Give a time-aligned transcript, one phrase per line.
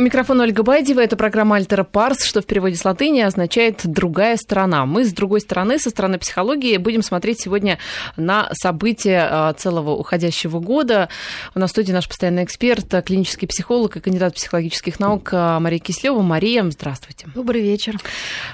[0.00, 1.00] У микрофона Ольга Байдева.
[1.00, 4.86] Это программа «Альтера Парс», что в переводе с латыни означает «другая сторона».
[4.86, 7.78] Мы с другой стороны, со стороны психологии, будем смотреть сегодня
[8.16, 11.10] на события а, целого уходящего года.
[11.54, 15.80] У нас в студии наш постоянный эксперт, клинический психолог и кандидат психологических наук а, Мария
[15.80, 16.22] Кислева.
[16.22, 17.26] Мария, здравствуйте.
[17.34, 17.98] Добрый вечер.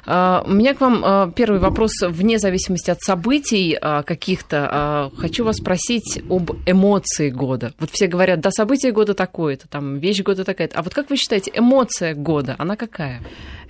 [0.05, 5.13] А, у меня к вам первый вопрос, вне зависимости от событий каких-то.
[5.17, 7.73] Хочу вас спросить об эмоции года.
[7.79, 10.81] Вот все говорят, да, событие года такое-то, там, вещь года такая-то.
[10.81, 13.21] А вот как вы считаете, эмоция года, она какая?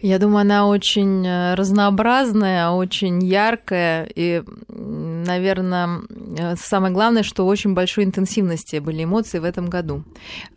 [0.03, 4.09] Я думаю, она очень э, разнообразная, очень яркая.
[4.15, 6.03] И, наверное,
[6.39, 10.05] э, самое главное, что очень большой интенсивности были эмоции в этом году.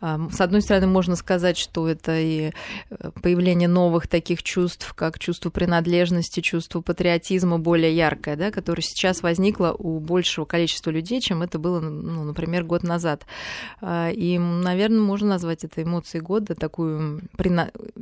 [0.00, 2.52] С одной стороны, можно сказать, что это и
[2.90, 9.22] э, появление новых таких чувств, как чувство принадлежности, чувство патриотизма более яркое, да, которое сейчас
[9.22, 13.24] возникло у большего количества людей, чем это было, ну, например, год назад.
[13.82, 16.89] И, наверное, можно назвать это эмоцией года, такую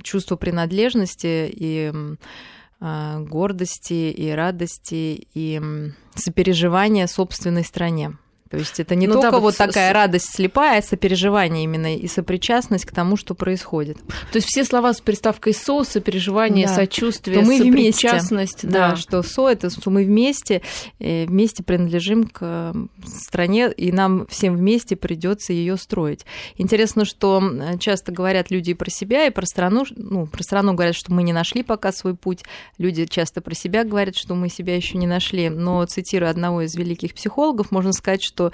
[0.02, 1.92] чувство принадлежности, и
[2.80, 5.60] а, гордости, и радости, и
[6.14, 8.16] сопереживания собственной стране.
[8.50, 9.94] То есть это не ну, только да, вот, такая с...
[9.94, 13.98] радость слепая, а сопереживание именно и сопричастность к тому, что происходит.
[14.32, 16.74] То есть все слова с приставкой «со», сопереживание, да.
[16.74, 18.62] сочувствие, мы сопричастность.
[18.62, 18.66] Вместе.
[18.66, 18.90] Да.
[18.90, 20.62] да, что «со»— это что мы вместе,
[20.98, 22.74] э, вместе принадлежим к
[23.06, 26.24] стране, и нам всем вместе придется ее строить.
[26.56, 27.42] Интересно, что
[27.78, 29.84] часто говорят люди и про себя, и про страну.
[29.96, 32.44] Ну, про страну говорят, что мы не нашли пока свой путь.
[32.78, 35.50] Люди часто про себя говорят, что мы себя еще не нашли.
[35.50, 38.52] Но, цитируя одного из великих психологов, можно сказать, что что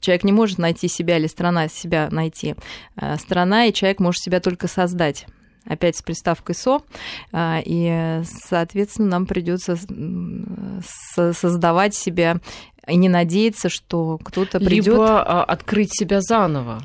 [0.00, 2.54] человек не может найти себя или страна себя найти.
[2.96, 5.26] Э, страна и человек может себя только создать
[5.66, 6.82] опять с приставкой со,
[7.32, 9.76] э, и, соответственно, нам придется
[11.32, 12.36] создавать себя
[12.86, 14.86] и не надеяться, что кто-то придет.
[14.86, 16.82] Либо а, открыть себя заново.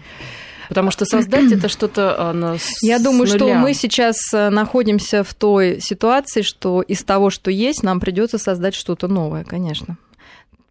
[0.69, 6.41] Потому что создать это что-то Я думаю, что мы сейчас э, находимся в той ситуации,
[6.41, 9.97] что из того, что есть, нам придется создать что-то новое, конечно.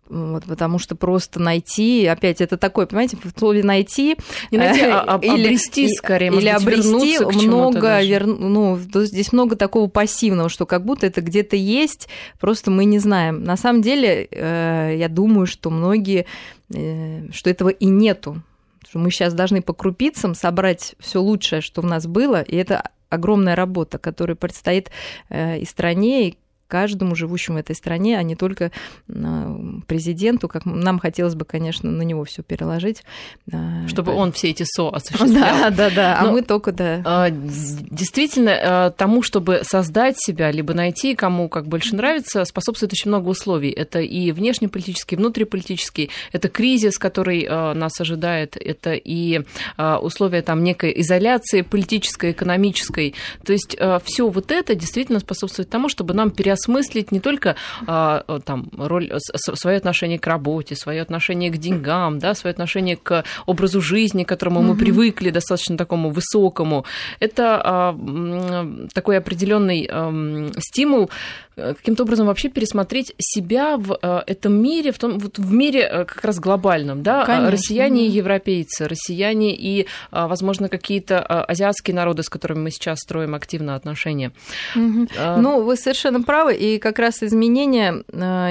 [0.09, 4.17] Вот, потому что просто найти, опять это такое, понимаете, в слове найти,
[4.51, 9.89] не найти а, а, или, обрести скорее, или обрести много, вер, ну, здесь много такого
[9.89, 12.09] пассивного, что как будто это где-то есть,
[12.41, 13.45] просто мы не знаем.
[13.45, 16.25] На самом деле, э, я думаю, что многие,
[16.73, 18.43] э, что этого и нету,
[18.89, 22.91] что мы сейчас должны по крупицам собрать все лучшее, что в нас было, и это
[23.11, 24.91] огромная работа, которая предстоит
[25.29, 28.71] э, и стране, и каждому живущему в этой стране, а не только
[29.09, 33.03] а, президенту, как нам хотелось бы, конечно, на него все переложить.
[33.51, 35.31] А, Чтобы он все эти СО осуществлял.
[35.31, 37.01] Да, да, да, а Но, мы только, да.
[37.05, 43.29] А, действительно, тому, чтобы создать себя, либо найти, кому как больше нравится, способствует очень много
[43.29, 43.71] условий.
[43.71, 49.41] Это и внешнеполитический, и внутриполитический, это кризис, который нас ожидает, это и
[50.03, 53.15] условия там некой изоляции политической, экономической.
[53.43, 53.75] То есть
[54.05, 59.11] все вот это действительно способствует тому, чтобы нам переосмыслить переосмыслить не только а, там, роль,
[59.35, 64.29] свое отношение к работе, свое отношение к деньгам, да, свое отношение к образу жизни, к
[64.29, 66.85] которому мы привыкли, достаточно такому высокому.
[67.21, 67.97] Это а,
[68.95, 71.11] такой определенный а, стимул
[71.48, 75.81] Э, каким-то образом вообще пересмотреть себя в э, этом мире, в, том, вот в мире
[75.81, 77.51] э, как раз глобальном, да, Конечно.
[77.51, 83.75] россияне и европейцы, россияне и, возможно, какие-то азиатские народы, с которыми мы сейчас строим активно
[83.75, 84.33] отношения.
[84.75, 85.09] Угу.
[85.19, 85.37] А...
[85.37, 88.05] Ну, вы совершенно правы, и как раз изменения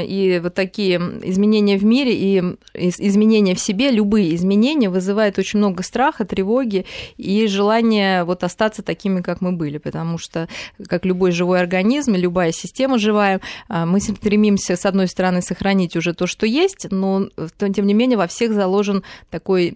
[0.03, 5.83] и вот такие изменения в мире и изменения в себе, любые изменения вызывают очень много
[5.83, 6.85] страха, тревоги
[7.17, 10.47] и желания вот остаться такими, как мы были, потому что,
[10.87, 13.41] как любой живой организм, любая система живая.
[13.67, 17.27] А, мы стремимся, с одной стороны, сохранить уже то, что есть, но,
[17.57, 19.73] тем не менее, во всех заложен такое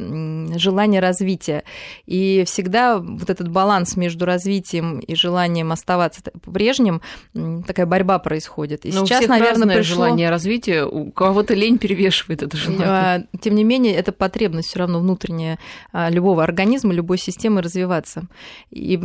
[0.57, 1.63] желание развития.
[2.05, 6.21] И всегда вот этот баланс между развитием и желанием оставаться
[6.53, 7.01] прежним,
[7.65, 8.85] такая борьба происходит.
[8.85, 9.95] И но сейчас, наверное, пришло...
[9.95, 12.87] желание развития, у кого-то лень перевешивает это желание.
[12.87, 15.59] А, тем не менее, это потребность все равно внутренняя
[15.91, 18.27] а, любого организма, любой системы развиваться.
[18.69, 18.97] И,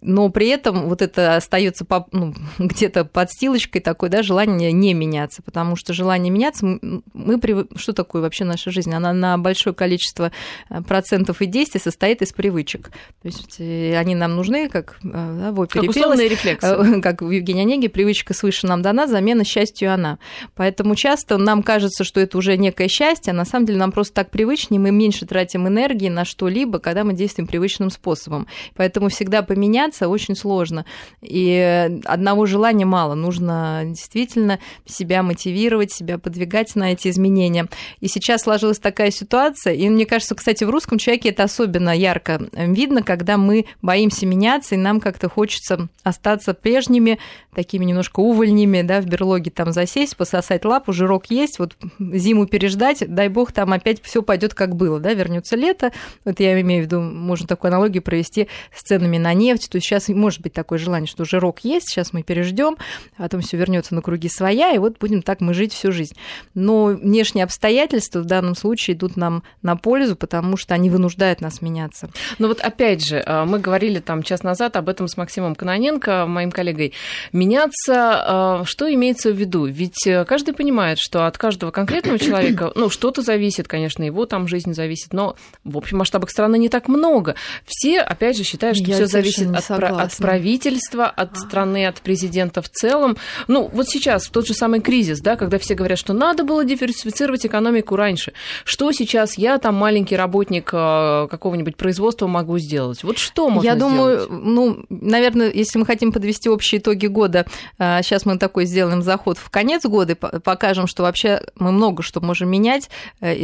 [0.00, 5.42] но при этом вот это остается ну, где-то под подстилочкой такой, да, желание не меняться,
[5.42, 7.66] потому что желание меняться, мы прив...
[7.76, 8.92] что такое вообще наша жизнь?
[8.94, 10.30] Она на большое количество
[10.70, 12.90] э, процентов и действий состоит из привычек.
[13.22, 17.00] То есть э, они нам нужны, как э, да, в опере как условные рефлексы.
[17.02, 20.18] Как в Евгении Онеге, привычка свыше нам дана, замена счастью она.
[20.54, 24.14] Поэтому часто нам кажется, что это уже некое счастье, а на самом деле нам просто
[24.14, 28.46] так привычнее, мы меньше тратим энергии на что-либо, когда мы действуем привычным способом.
[28.76, 30.84] Поэтому всегда поменяться очень сложно.
[31.22, 33.14] И одного желания мало.
[33.14, 37.66] Нужно нужно действительно себя мотивировать, себя подвигать на эти изменения.
[38.00, 42.42] И сейчас сложилась такая ситуация, и мне кажется, кстати, в русском человеке это особенно ярко
[42.52, 47.18] видно, когда мы боимся меняться, и нам как-то хочется остаться прежними,
[47.54, 53.02] такими немножко увольнями, да, в берлоге там засесть, пососать лапу, жирок есть, вот зиму переждать,
[53.06, 55.90] дай бог, там опять все пойдет как было, да, вернется лето.
[56.24, 59.70] Вот я имею в виду, можно такую аналогию провести с ценами на нефть.
[59.70, 62.76] То есть сейчас может быть такое желание, что жирок есть, сейчас мы переждем,
[63.16, 66.14] потом все вернется на круги своя, и вот будем так мы жить всю жизнь.
[66.54, 71.62] Но внешние обстоятельства в данном случае идут нам на пользу, потому что они вынуждают нас
[71.62, 72.10] меняться.
[72.38, 76.26] Но вот опять же, а, мы говорили там час назад об этом с Максимом Каноненко,
[76.26, 76.92] моим коллегой
[77.32, 79.66] меняться, э, что имеется в виду?
[79.66, 84.48] Ведь э, каждый понимает, что от каждого конкретного человека, ну, что-то зависит, конечно, его там
[84.48, 87.34] жизнь зависит, но в общем масштабах страны не так много.
[87.66, 92.68] Все, опять же, считают, что все зависит от, от правительства, от страны, от президента в
[92.68, 93.01] целом.
[93.48, 96.64] Ну, вот сейчас, в тот же самый кризис, да, когда все говорят, что надо было
[96.64, 98.32] диверсифицировать экономику раньше.
[98.64, 103.02] Что сейчас я, там, маленький работник э, какого-нибудь производства могу сделать?
[103.04, 104.44] Вот что можно Я думаю, сделать?
[104.44, 107.46] ну, наверное, если мы хотим подвести общие итоги года, года,
[107.78, 112.20] сейчас а, мы такой сделаем заход в конец года, покажем, что вообще мы много что
[112.20, 112.90] можем менять.
[113.20, 113.34] Э,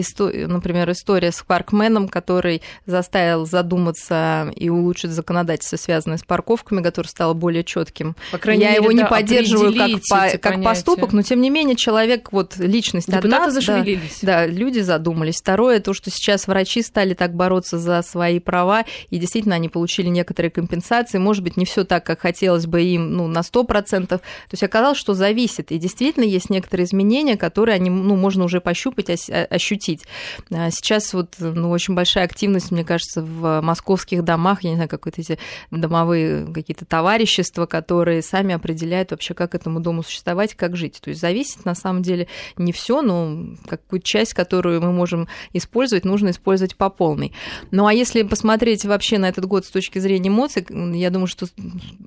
[0.46, 7.34] например, история с паркменом, который заставил задуматься и улучшить законодательство, связанное с парковками, которое стало
[7.34, 8.16] более четким.
[8.32, 9.08] Я мере, его не да,
[9.48, 14.18] поддерживаю как, по, как поступок, но тем не менее человек, вот личность Депутаты одна, зашевелились.
[14.22, 15.40] Да, да, люди задумались.
[15.40, 20.08] Второе, то, что сейчас врачи стали так бороться за свои права, и действительно они получили
[20.08, 21.18] некоторые компенсации.
[21.18, 24.20] Может быть, не все так, как хотелось бы им ну, на 100%, процентов.
[24.20, 25.72] То есть оказалось, что зависит.
[25.72, 30.04] И действительно есть некоторые изменения, которые они, ну, можно уже пощупать, ощутить.
[30.50, 34.88] А сейчас вот ну, очень большая активность, мне кажется, в московских домах, я не знаю,
[34.88, 35.38] как вот эти
[35.70, 40.98] домовые какие-то товарищества, которые сами определяют вообще, как этому дому существовать, как жить.
[41.00, 42.26] То есть зависит на самом деле
[42.56, 47.32] не все, но какую часть, которую мы можем использовать, нужно использовать по полной.
[47.70, 50.66] Ну а если посмотреть вообще на этот год с точки зрения эмоций,
[50.98, 51.46] я думаю, что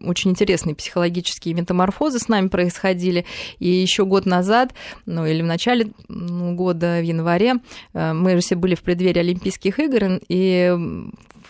[0.04, 3.26] очень интересные психологические метаморфозы с нами происходили.
[3.60, 4.74] И еще год назад,
[5.06, 7.56] ну или в начале ну, года, в январе,
[7.94, 10.78] э, мы же все были в преддверии Олимпийских игр, и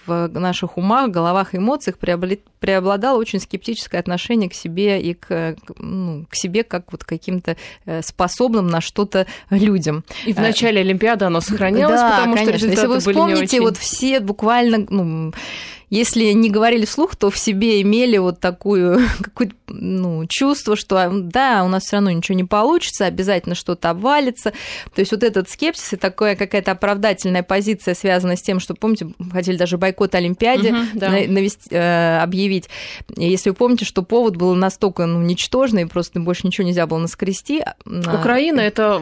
[0.06, 6.36] в наших умах, головах, эмоциях преобладало очень скептическое отношение к себе и к, ну, к
[6.36, 10.04] себе как вот каким-то э, способным на что-то людям.
[10.26, 12.58] И в начале Олимпиады оно сохранялось, да, потому конечно.
[12.58, 13.62] что результаты Если вы вспомните, были не очень...
[13.62, 15.34] вот все буквально, ну,
[15.92, 21.10] если не говорили вслух, то в себе имели вот такую какое-то ну, чувство, что а,
[21.12, 24.52] да, у нас все равно ничего не получится, обязательно что-то обвалится.
[24.96, 29.10] То есть вот этот скепсис и такая какая-то оправдательная позиция, связанная с тем, что, помните,
[29.32, 31.10] хотели даже бойкот Олимпиаде угу, да.
[31.10, 32.70] навести, э, объявить.
[33.18, 37.62] Если вы помните, что повод был настолько ну, ничтожный, просто больше ничего нельзя было наскрести.
[37.62, 37.76] А,
[38.18, 39.02] Украина это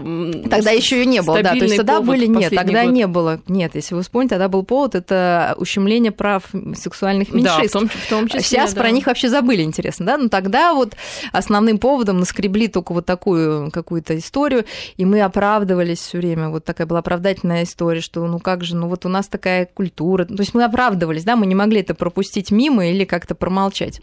[0.50, 2.94] тогда еще и не было, да, то есть тогда были нет, тогда год.
[2.94, 6.44] не было, нет, если вы вспомните, тогда был повод это ущемление прав
[6.80, 7.74] сексуальных меньшинств.
[7.74, 8.42] Да, в том, в том числе.
[8.42, 8.81] Сейчас да.
[8.81, 10.18] про них вообще забыли, интересно, да?
[10.18, 10.96] Но тогда вот
[11.31, 14.66] основным поводом наскребли только вот такую какую-то историю,
[14.98, 16.50] и мы оправдывались все время.
[16.50, 20.26] Вот такая была оправдательная история, что ну как же, ну вот у нас такая культура.
[20.26, 24.02] То есть мы оправдывались, да, мы не могли это пропустить мимо или как-то промолчать.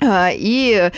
[0.00, 0.90] А, и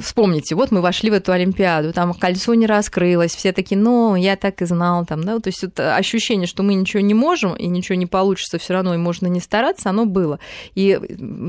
[0.00, 4.36] вспомните, вот мы вошли в эту Олимпиаду, там кольцо не раскрылось, все такие, ну, я
[4.36, 7.66] так и знал, там, да, то есть это ощущение, что мы ничего не можем и
[7.66, 10.40] ничего не получится все равно, и можно не стараться, оно было.
[10.74, 10.98] И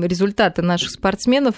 [0.02, 1.56] результаты наших спортсменов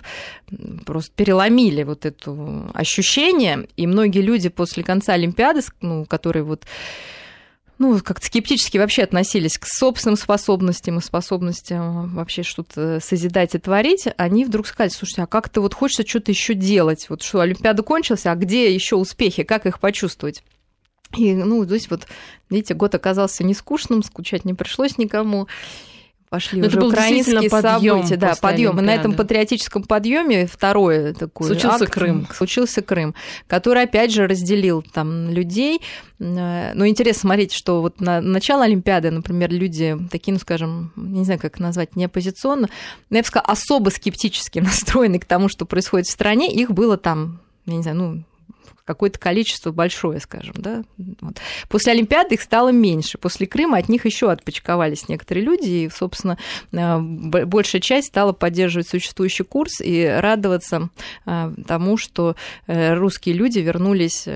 [0.84, 6.64] просто переломили вот это ощущение, и многие люди после конца Олимпиады, ну, которые вот
[7.78, 14.08] ну, как-то скептически вообще относились к собственным способностям и способностям вообще что-то созидать и творить,
[14.16, 17.08] они вдруг сказали, слушайте, а как-то вот хочется что-то еще делать.
[17.08, 20.42] Вот что, Олимпиада кончилась, а где еще успехи, как их почувствовать?
[21.16, 22.06] И, ну, здесь вот,
[22.50, 25.46] видите, год оказался не скучным, скучать не пришлось никому
[26.28, 28.78] пошли Но уже украинские события, да, подъем.
[28.78, 33.14] И на этом патриотическом подъеме второе такое случился акт, Крым, случился Крым,
[33.46, 35.80] который опять же разделил там людей.
[36.20, 41.24] Э, ну интересно смотреть, что вот на начало Олимпиады, например, люди такие, ну скажем, не
[41.24, 42.68] знаю, как назвать, не оппозиционно,
[43.10, 46.96] но я бы сказала, особо скептически настроены к тому, что происходит в стране, их было
[46.96, 48.24] там я не знаю, ну,
[48.84, 50.82] какое-то количество большое, скажем, да.
[51.20, 51.38] Вот.
[51.68, 56.38] После Олимпиады их стало меньше, после Крыма от них еще отпочковались некоторые люди, и, собственно,
[56.72, 60.90] э, большая часть стала поддерживать существующий курс и радоваться
[61.26, 64.26] э, тому, что э, русские люди вернулись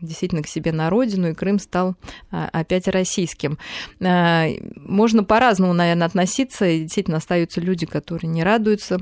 [0.00, 1.94] действительно к себе на родину, и Крым стал
[2.30, 3.56] опять российским.
[4.00, 8.98] Можно по-разному, наверное, относиться, и действительно остаются люди, которые не радуются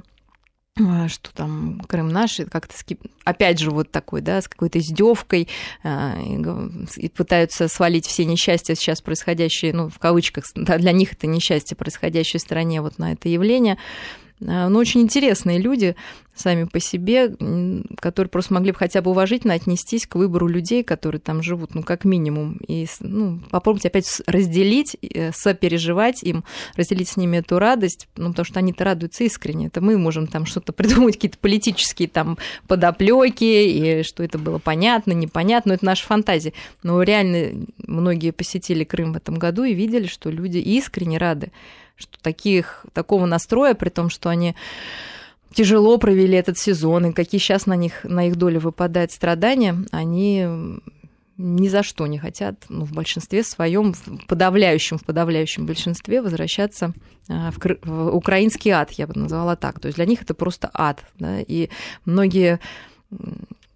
[1.08, 2.74] что там Крым наш, как-то
[3.24, 5.48] опять же вот такой, да, с какой-то издевкой
[5.82, 6.16] а,
[6.96, 11.76] и пытаются свалить все несчастья сейчас происходящие, ну, в кавычках, да, для них это несчастье,
[11.76, 13.78] происходящее в стране, вот на это явление.
[14.46, 15.96] А, но очень интересные люди
[16.34, 17.36] сами по себе,
[17.98, 21.82] которые просто могли бы хотя бы уважительно отнестись к выбору людей, которые там живут, ну,
[21.82, 26.44] как минимум, и ну, попробовать опять разделить, э, сопереживать им,
[26.76, 29.66] разделить с ними эту радость, ну, потому что они-то радуются искренне.
[29.66, 35.12] Это мы можем там что-то придумать, какие-то политические там подоплеки, и что это было понятно,
[35.12, 36.54] непонятно, но это наша фантазия.
[36.82, 41.52] Но реально многие посетили Крым в этом году и видели, что люди искренне рады
[42.00, 44.56] что таких, такого настроя, при том, что они
[45.52, 50.46] тяжело провели этот сезон, и какие сейчас на них, на их долю выпадают страдания, они
[51.36, 56.92] ни за что не хотят, ну, в большинстве своем, в подавляющем, в подавляющем большинстве возвращаться
[57.28, 59.80] а, в, в украинский ад, я бы назвала так.
[59.80, 61.02] То есть для них это просто ад.
[61.18, 61.40] Да?
[61.40, 61.70] И
[62.04, 62.60] многие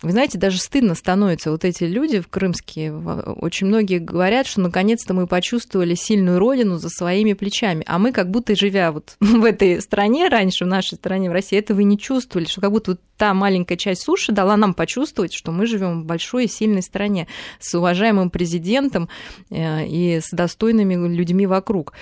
[0.02, 1.50] вы знаете, даже стыдно становится.
[1.50, 6.90] Вот эти люди в крымские, очень многие говорят, что наконец-то мы почувствовали сильную родину за
[6.90, 7.84] своими плечами.
[7.86, 11.58] А мы как будто, живя вот в этой стране раньше, в нашей стране, в России,
[11.58, 15.52] этого не чувствовали, что как будто вот та маленькая часть суши дала нам почувствовать, что
[15.52, 17.26] мы живем в большой и сильной стране
[17.58, 19.08] с уважаемым президентом
[19.50, 21.94] э, и с достойными людьми вокруг.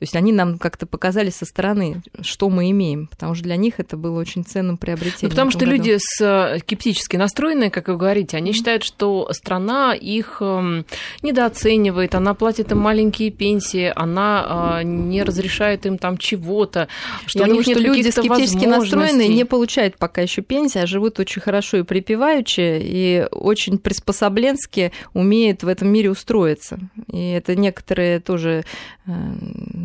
[0.00, 3.74] То есть они нам как-то показали со стороны, что мы имеем, потому что для них
[3.80, 5.24] это было очень ценным приобретением.
[5.24, 5.72] Ну, потому что году.
[5.72, 8.54] люди э, скептически настроенные, как вы говорите, они mm-hmm.
[8.54, 10.86] считают, что страна их эм,
[11.20, 16.88] недооценивает, она платит им маленькие пенсии, она э, не разрешает им там чего-то,
[17.26, 21.42] что Я думаю, что люди скептически настроенные не получают пока еще пенсии, а живут очень
[21.42, 26.78] хорошо и припеваючи, и очень приспособленски умеют в этом мире устроиться.
[27.12, 28.64] И это некоторые тоже
[29.06, 29.10] э,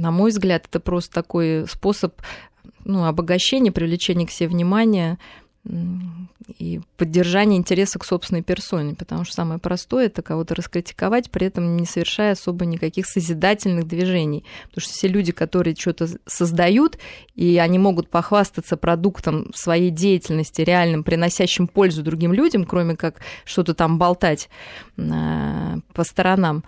[0.06, 2.22] на мой взгляд, это просто такой способ
[2.84, 5.18] ну, обогащения, привлечения к себе внимания
[6.60, 11.76] и поддержания интереса к собственной персоне, потому что самое простое это кого-то раскритиковать, при этом
[11.76, 14.46] не совершая особо никаких созидательных движений.
[14.66, 17.00] Потому что все люди, которые что-то создают,
[17.34, 23.74] и они могут похвастаться продуктом своей деятельности, реальным, приносящим пользу другим людям, кроме как что-то
[23.74, 24.50] там болтать
[24.98, 26.64] э, по сторонам.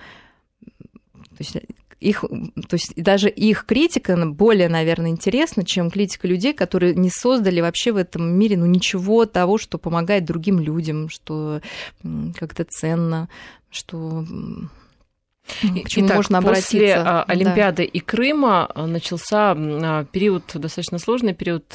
[0.63, 1.55] То есть
[1.99, 7.61] их, то есть даже их критика более, наверное, интересна, чем критика людей, которые не создали
[7.61, 11.61] вообще в этом мире ну, ничего того, что помогает другим людям, что
[12.35, 13.29] как-то ценно,
[13.69, 14.25] что
[15.61, 16.67] к чему Итак, можно обратиться.
[16.71, 17.89] После а, Олимпиады да.
[17.91, 21.65] и Крыма а, начался а, период, достаточно сложный период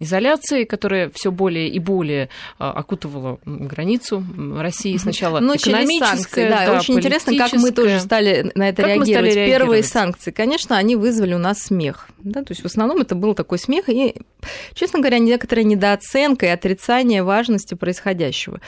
[0.00, 4.24] изоляции, которая все более и более окутывала границу
[4.56, 4.96] России.
[4.96, 9.08] Сначала ну, экономическая, да, да, очень интересно, как мы тоже стали на это как реагировать.
[9.08, 9.60] Стали реагировать.
[9.60, 12.08] Первые санкции, конечно, они вызвали у нас смех.
[12.18, 12.42] Да?
[12.42, 14.14] То есть в основном это был такой смех и,
[14.74, 18.60] честно говоря, некоторая недооценка и отрицание важности происходящего.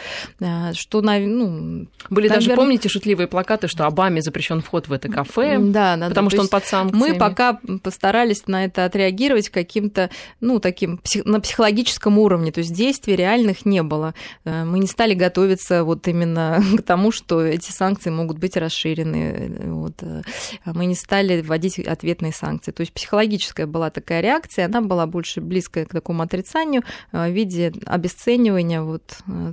[0.73, 2.29] Что, ну, Были наверное...
[2.29, 6.43] даже, помните, шутливые плакаты, что Обаме запрещен вход в это кафе, да, да, потому что
[6.43, 7.13] он под санкциями.
[7.13, 13.17] Мы пока постарались на это отреагировать каким-то, ну, таким на психологическом уровне, то есть действий
[13.17, 14.15] реальных не было.
[14.45, 19.73] Э, мы не стали готовиться вот именно к тому, что эти санкции могут быть расширены.
[19.73, 20.03] Вот.
[20.03, 20.23] Э,
[20.65, 22.73] мы не стали вводить ответные санкции.
[22.73, 26.83] То есть психологическая была такая реакция, она была больше близкая к такому отрицанию
[27.13, 29.03] э, в виде обесценивания вот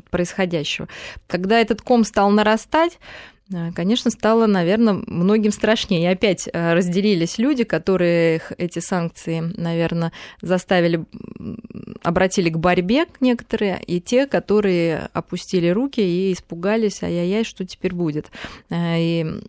[0.09, 0.87] происходящего.
[1.27, 2.99] Когда этот ком стал нарастать,
[3.75, 6.03] конечно, стало, наверное, многим страшнее.
[6.03, 10.11] И опять э, разделились люди, которые эти санкции, наверное,
[10.41, 11.05] заставили,
[12.01, 18.31] обратили к борьбе некоторые, и те, которые опустили руки и испугались, ай-яй-яй, что теперь будет.
[18.69, 19.41] Э, и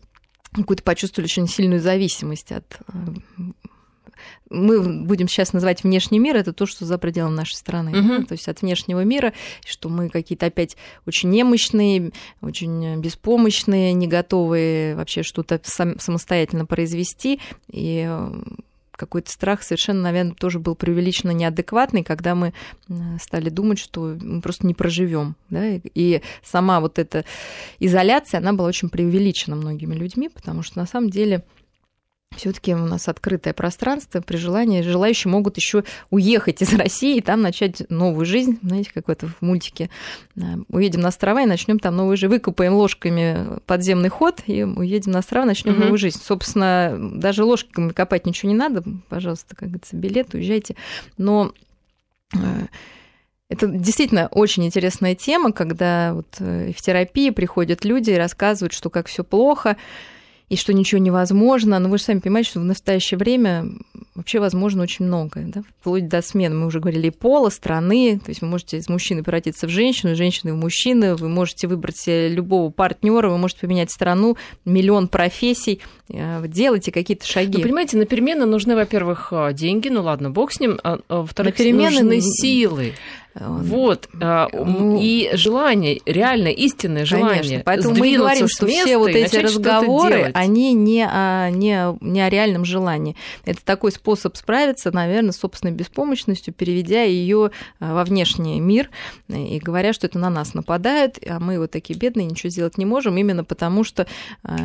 [0.54, 2.92] какую-то почувствовали очень сильную зависимость от э,
[4.50, 7.98] мы будем сейчас называть внешний мир, это то, что за пределом нашей страны.
[7.98, 8.08] Угу.
[8.08, 8.24] Да?
[8.24, 9.32] То есть от внешнего мира,
[9.64, 17.40] что мы какие-то опять очень немощные, очень беспомощные, не готовые вообще что-то самостоятельно произвести.
[17.70, 18.42] И э,
[18.96, 22.52] какой-то страх совершенно, наверное, тоже был преувеличенно неадекватный, когда мы
[23.20, 25.36] стали думать, что мы просто не проживем.
[25.50, 25.64] Да?
[25.66, 27.24] И сама вот эта
[27.78, 31.44] изоляция, она была очень преувеличена многими людьми, потому что на самом деле
[32.36, 37.42] все-таки у нас открытое пространство, при желании желающие могут еще уехать из России и там
[37.42, 39.90] начать новую жизнь, знаете, как это в мультике.
[40.36, 45.12] Э, уедем на острова и начнем там новую жизнь, выкупаем ложками подземный ход и уедем
[45.12, 45.80] на острова, начнем угу.
[45.82, 46.20] новую жизнь.
[46.22, 50.76] Собственно, даже ложками копать ничего не надо, пожалуйста, как говорится, билет, уезжайте.
[51.18, 51.52] Но
[52.34, 52.66] э,
[53.48, 58.90] это действительно очень интересная тема, когда вот э, в терапии приходят люди и рассказывают, что
[58.90, 59.76] как все плохо,
[60.48, 61.78] и что ничего невозможно.
[61.78, 63.66] Но вы же сами понимаете, что в настоящее время
[64.14, 65.62] вообще возможно очень многое, да?
[65.80, 66.54] вплоть до смены.
[66.54, 70.16] Мы уже говорили пола, страны, то есть вы можете из мужчины превратиться в женщину, из
[70.16, 76.44] женщины в мужчину, вы можете выбрать любого партнера, вы можете поменять страну, миллион профессий, э,
[76.46, 77.58] делайте какие-то шаги.
[77.58, 81.20] Ну, понимаете, на перемены нужны, во-первых, э, деньги, ну ладно, бог с ним, а, а
[81.22, 82.94] во-вторых, нужны силы.
[83.38, 84.08] Вот.
[84.20, 87.42] А, ну, и желание, реально истинное желание.
[87.42, 87.62] Конечно.
[87.64, 92.30] Поэтому мы и говорим, что все вот эти разговоры, они не о, не, не о
[92.30, 93.16] реальном желании.
[93.44, 98.90] Это такой способ справиться, наверное, с собственной беспомощностью, переведя ее а, во внешний мир
[99.28, 102.84] и говоря, что это на нас нападают, а мы вот такие бедные, ничего сделать не
[102.84, 104.06] можем, именно потому что
[104.44, 104.56] э,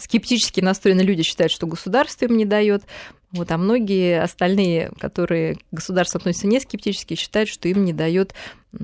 [0.00, 2.82] скептически настроенные люди считают, что государство им не дает,
[3.32, 8.34] вот, а многие остальные, которые к государству относятся не скептически, считают, что им не дает
[8.72, 8.78] э,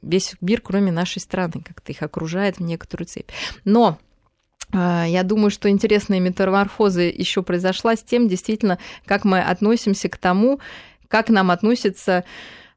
[0.00, 3.30] весь мир, кроме нашей страны, как-то их окружает в некоторую цепь.
[3.64, 3.98] Но
[4.72, 10.16] э, я думаю, что интересная метаморфоза еще произошла с тем, действительно, как мы относимся к
[10.16, 10.60] тому,
[11.08, 12.24] как нам относятся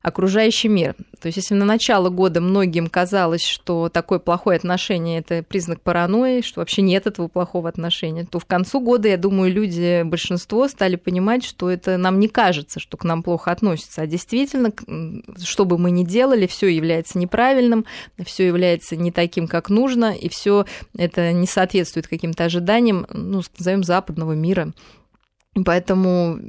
[0.01, 0.96] окружающий мир.
[1.20, 6.41] То есть если на начало года многим казалось, что такое плохое отношение– это признак паранойи,
[6.41, 10.96] что вообще нет этого плохого отношения, то в концу года, я думаю, люди, большинство стали
[10.96, 14.72] понимать, что это нам не кажется, что к нам плохо относятся, а действительно,
[15.44, 17.86] что бы мы ни делали, все является неправильным,
[18.25, 20.65] все является не таким, как нужно, и все
[20.98, 24.72] это не соответствует каким-то ожиданиям, ну, назовем, западного мира.
[25.65, 26.39] Поэтому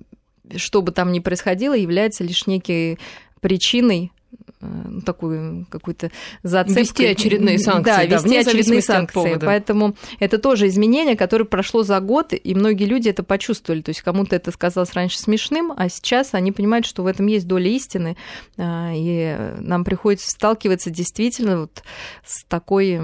[0.56, 2.98] что бы там ни происходило, является лишь некий
[3.40, 4.12] причиной
[4.60, 4.66] э,
[5.04, 6.10] такую какую-то
[6.42, 6.80] зацепку.
[6.80, 7.90] Вести очередные санкции.
[7.90, 9.38] Да, да вести очередные санкции.
[9.40, 13.82] Поэтому это тоже изменение, которое прошло за год, и многие люди это почувствовали.
[13.82, 17.46] То есть кому-то это сказалось раньше смешным, а сейчас они понимают, что в этом есть
[17.46, 18.16] доля истины,
[18.56, 21.82] э, и нам приходится сталкиваться действительно вот
[22.24, 23.00] с такой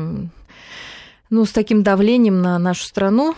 [1.31, 3.35] ну, с таким давлением на нашу страну,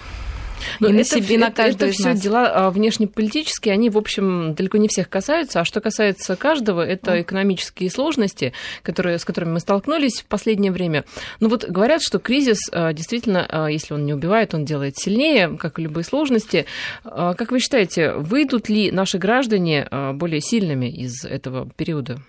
[0.81, 4.79] но и на себе, на каждого Это все дела а, внешнеполитические, они, в общем, далеко
[4.79, 5.61] не всех касаются.
[5.61, 11.05] А что касается каждого, это экономические сложности, которые, с которыми мы столкнулись в последнее время.
[11.41, 15.57] Ну вот говорят, что кризис а, действительно, а, если он не убивает, он делает сильнее,
[15.59, 16.67] как и любые сложности.
[17.05, 22.21] Как вы считаете, выйдут ли наши граждане более сильными из этого периода?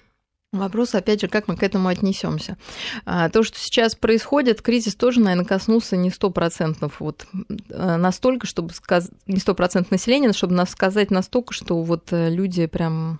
[0.52, 2.58] Вопрос, опять же, как мы к этому отнесемся.
[3.06, 7.28] А, то, что сейчас происходит, кризис тоже, наверное, коснулся не сто процентов вот
[7.70, 12.30] э, настолько, чтобы сказать, не сто процентов населения, чтобы нас сказать настолько, что вот э,
[12.32, 13.20] люди прям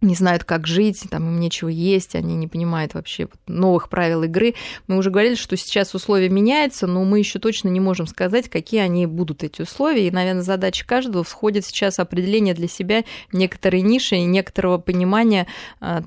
[0.00, 4.54] не знают, как жить, там им нечего есть, они не понимают вообще новых правил игры.
[4.86, 8.80] Мы уже говорили, что сейчас условия меняются, но мы еще точно не можем сказать, какие
[8.80, 10.08] они будут, эти условия.
[10.08, 15.46] И, наверное, задача каждого входит сейчас определение для себя некоторой ниши и некоторого понимания
[15.80, 16.02] а,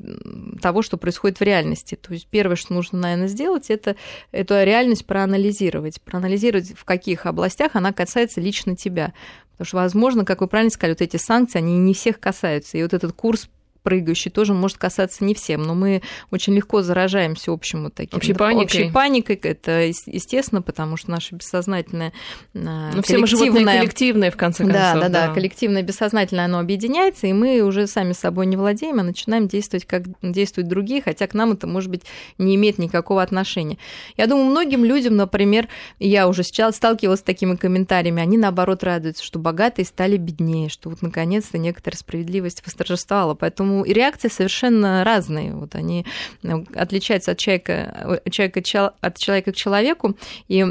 [0.62, 1.96] того, что происходит в реальности.
[1.96, 3.96] То есть первое, что нужно, наверное, сделать, это
[4.32, 6.02] эту реальность проанализировать.
[6.02, 9.14] Проанализировать, в каких областях она касается лично тебя.
[9.52, 12.78] Потому что, возможно, как вы правильно сказали, вот эти санкции, они не всех касаются.
[12.78, 13.50] И вот этот курс
[13.84, 18.18] прыгающий тоже может касаться не всем, но мы очень легко заражаемся общим вот таким.
[18.18, 18.66] Общей паникой.
[18.66, 22.14] Общей паникой, это естественно, потому что наше бессознательное
[22.56, 24.82] а, ну, все мы животные коллективное, в конце концов.
[24.82, 29.00] Да, да, да, да, коллективное бессознательное, оно объединяется, и мы уже сами собой не владеем,
[29.00, 32.04] а начинаем действовать, как действуют другие, хотя к нам это, может быть,
[32.38, 33.78] не имеет никакого отношения.
[34.18, 35.68] Я думаю, многим людям, например,
[36.00, 40.90] я уже сейчас сталкивалась с такими комментариями, они, наоборот, радуются, что богатые стали беднее, что
[40.90, 45.54] вот, наконец-то, некоторая справедливость восторжествовала, поэтому Поэтому реакции совершенно разные.
[45.54, 46.06] Вот они
[46.44, 50.16] э, отличаются от человека, человека, от человека к человеку.
[50.48, 50.64] И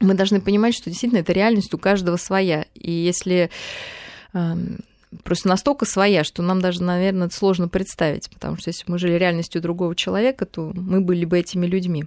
[0.00, 2.64] мы должны понимать, что действительно эта реальность у каждого своя.
[2.74, 3.50] И если
[4.32, 4.78] эм,
[5.24, 9.14] просто настолько своя, что нам даже, наверное, это сложно представить, потому что если мы жили
[9.14, 12.04] реальностью другого человека, то мы были бы этими людьми.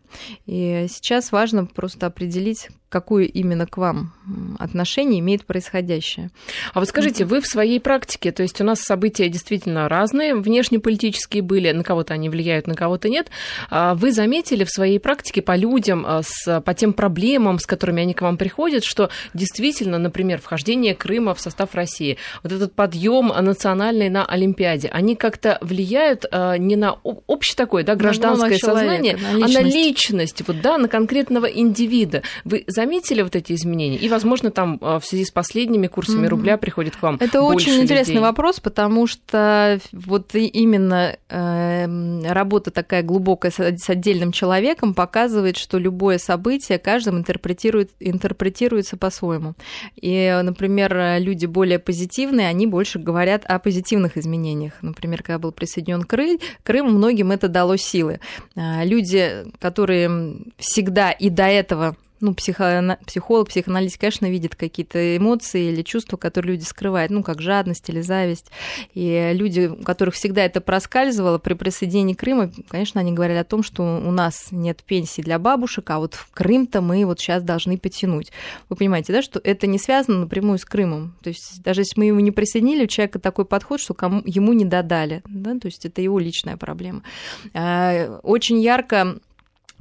[0.47, 4.13] И сейчас важно просто определить, какое именно к вам
[4.59, 6.29] отношение имеет происходящее.
[6.75, 11.41] А вот скажите, вы в своей практике, то есть у нас события действительно разные, внешнеполитические
[11.41, 13.29] были, на кого-то они влияют, на кого-то нет.
[13.71, 18.03] А вы заметили в своей практике по людям, а, с, по тем проблемам, с которыми
[18.03, 23.29] они к вам приходят, что действительно, например, вхождение Крыма в состав России, вот этот подъем
[23.29, 29.45] национальный на Олимпиаде, они как-то влияют а, не на общее такое, да, гражданское сознание, на
[29.45, 32.21] а на личность, вот, да, на конкретного индивида.
[32.45, 32.82] Вы заметили
[33.23, 33.97] вот эти изменения?
[33.97, 36.29] И, возможно, там а, в связи с последними курсами mm-hmm.
[36.29, 43.03] рубля приходит к вам Это очень интересный вопрос, потому что вот именно э, работа такая
[43.03, 49.53] глубокая с отдельным человеком показывает, что любое событие каждым интерпретирует, интерпретируется по-своему.
[49.95, 54.73] И, например, люди более позитивные, они больше говорят о позитивных изменениях.
[54.81, 58.19] Например, когда был присоединен Крым, Крым многим это дало силы.
[58.55, 65.71] А, люди, которые всегда и до этого ну, психо, психолог, психоаналитик, конечно, видит какие-то эмоции
[65.71, 68.49] или чувства, которые люди скрывают, ну, как жадность или зависть.
[68.93, 73.61] И люди, у которых всегда это проскальзывало, при присоединении Крыма, конечно, они говорили о том,
[73.61, 77.77] что у нас нет пенсии для бабушек, а вот в Крым-то мы вот сейчас должны
[77.77, 78.31] потянуть.
[78.69, 81.17] Вы понимаете, да, что это не связано напрямую с Крымом.
[81.21, 84.53] То есть даже если мы его не присоединили, у человека такой подход, что кому, ему
[84.53, 85.21] не додали.
[85.27, 85.59] Да?
[85.59, 87.03] То есть это его личная проблема.
[87.53, 89.19] А, очень ярко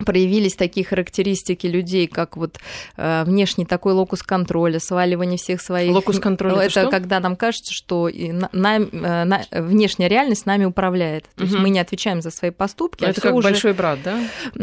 [0.05, 2.59] проявились такие характеристики людей, как вот
[2.97, 5.93] э, внешний такой локус контроля, сваливание всех своих...
[5.93, 6.91] Локус контроля это, это что?
[6.91, 11.25] когда нам кажется, что на, на, э, на, внешняя реальность нами управляет.
[11.37, 11.45] То угу.
[11.45, 13.05] есть мы не отвечаем за свои поступки.
[13.05, 14.19] А это как уже, большой брат, да?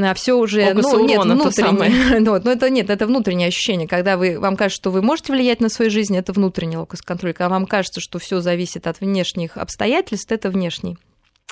[0.09, 0.65] А все уже...
[0.65, 2.19] Локус ну, нет, внутреннее.
[2.19, 3.87] ну, ну, это нет, это внутреннее ощущение.
[3.87, 7.33] Когда вы, вам кажется, что вы можете влиять на свою жизнь, это внутренний локус контроля.
[7.33, 10.97] Когда вам кажется, что все зависит от внешних обстоятельств, это внешний.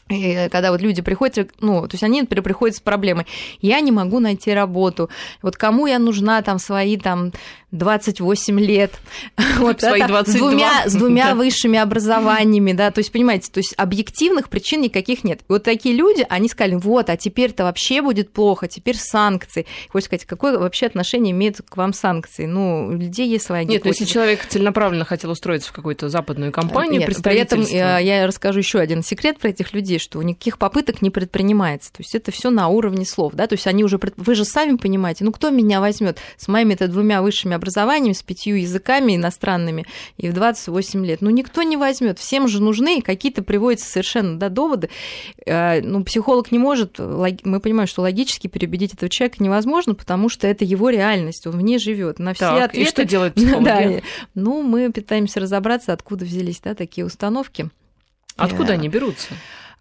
[0.10, 3.28] И когда вот люди приходят, ну, то есть они, например, приходят с проблемой,
[3.62, 5.10] я не могу найти работу,
[5.42, 7.34] вот кому я нужна там свои там
[7.72, 8.94] 28 лет,
[9.58, 10.34] вот свои это, 22.
[10.34, 11.36] с двумя, с двумя да.
[11.36, 15.42] высшими образованиями, да, то есть, понимаете, то есть объективных причин никаких нет.
[15.42, 19.66] И вот такие люди, они сказали, вот, а теперь-то вообще будет плохо, теперь санкции.
[19.90, 22.46] Хочется сказать, какое вообще отношение имеют к вам санкции?
[22.46, 26.54] Ну, у людей есть своя Нет, ну, если человек целенаправленно хотел устроиться в какую-то западную
[26.54, 30.58] компанию, Нет, при этом я, я расскажу еще один секрет про этих людей, что никаких
[30.58, 31.92] попыток не предпринимается.
[31.92, 34.78] То есть это все на уровне слов, да, то есть они уже, вы же сами
[34.78, 39.86] понимаете, ну, кто меня возьмет с моими-то двумя высшими образованием, с пятью языками иностранными
[40.18, 41.22] и в 28 лет.
[41.22, 42.20] Ну, никто не возьмет.
[42.20, 44.90] Всем же нужны какие-то приводятся совершенно да, доводы.
[45.46, 50.48] Э, ну, психолог не может, мы понимаем, что логически переубедить этого человека невозможно, потому что
[50.48, 52.20] это его реальность, он в ней живет.
[52.20, 52.82] На все так, ответы...
[52.88, 53.64] И что делает психолог?
[53.64, 54.02] Да,
[54.34, 57.70] ну, мы пытаемся разобраться, откуда взялись да, такие установки.
[58.36, 59.34] Откуда они берутся?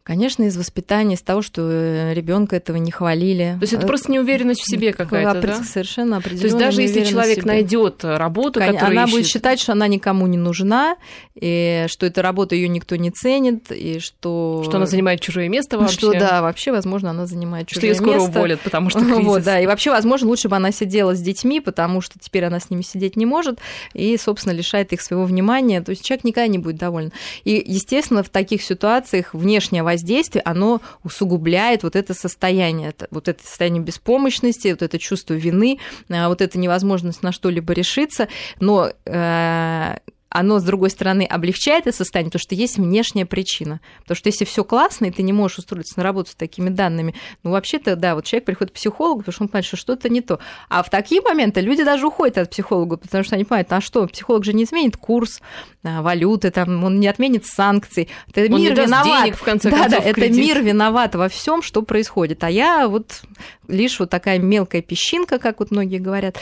[0.07, 3.57] Конечно, из воспитания, из того, что э, ребенка этого не хвалили.
[3.59, 5.65] То есть это просто неуверенность в себе какая-то, да?
[5.65, 6.43] Совершенно определенно.
[6.43, 9.17] То есть даже если человек найдет работу, Конечно, которую она ищет...
[9.17, 10.97] будет считать, что она никому не нужна,
[11.35, 15.77] и что эта работа ее никто не ценит, и что что она занимает чужое место
[15.77, 15.97] вообще.
[15.97, 18.05] Что да, вообще, возможно, она занимает чужое место.
[18.05, 19.25] Что ее скоро уволят, потому что кризис.
[19.25, 22.61] Вот, да, и вообще, возможно, лучше бы она сидела с детьми, потому что теперь она
[22.61, 23.59] с ними сидеть не может,
[23.93, 25.81] и, собственно, лишает их своего внимания.
[25.81, 27.13] То есть человек никогда не будет доволен.
[27.43, 33.83] И, естественно, в таких ситуациях внешнее воздействие, оно усугубляет вот это состояние, вот это состояние
[33.83, 35.79] беспомощности, вот это чувство вины,
[36.09, 38.29] а, вот эта невозможность на что-либо решиться,
[38.61, 39.97] но э,
[40.39, 43.81] оно, с другой стороны, облегчает это состояние, потому что есть внешняя причина.
[44.03, 47.15] Потому что если все классно, и ты не можешь устроиться на работу с такими данными,
[47.43, 50.21] ну, вообще-то, да, вот человек приходит к психологу, потому что он понимает, что что-то не
[50.21, 50.39] то.
[50.69, 54.07] А в такие моменты люди даже уходят от психолога, потому что они понимают, а что,
[54.07, 55.41] психолог же не изменит курс
[55.83, 58.09] а, валюты, там, он не отменит санкции.
[58.29, 59.25] Это он мир не даст виноват.
[59.25, 62.45] Денег, в конце да, концов, да, это мир виноват во всем, что происходит.
[62.45, 63.23] А я вот
[63.69, 66.39] лишь вот такая мелкая песчинка, как вот многие говорят.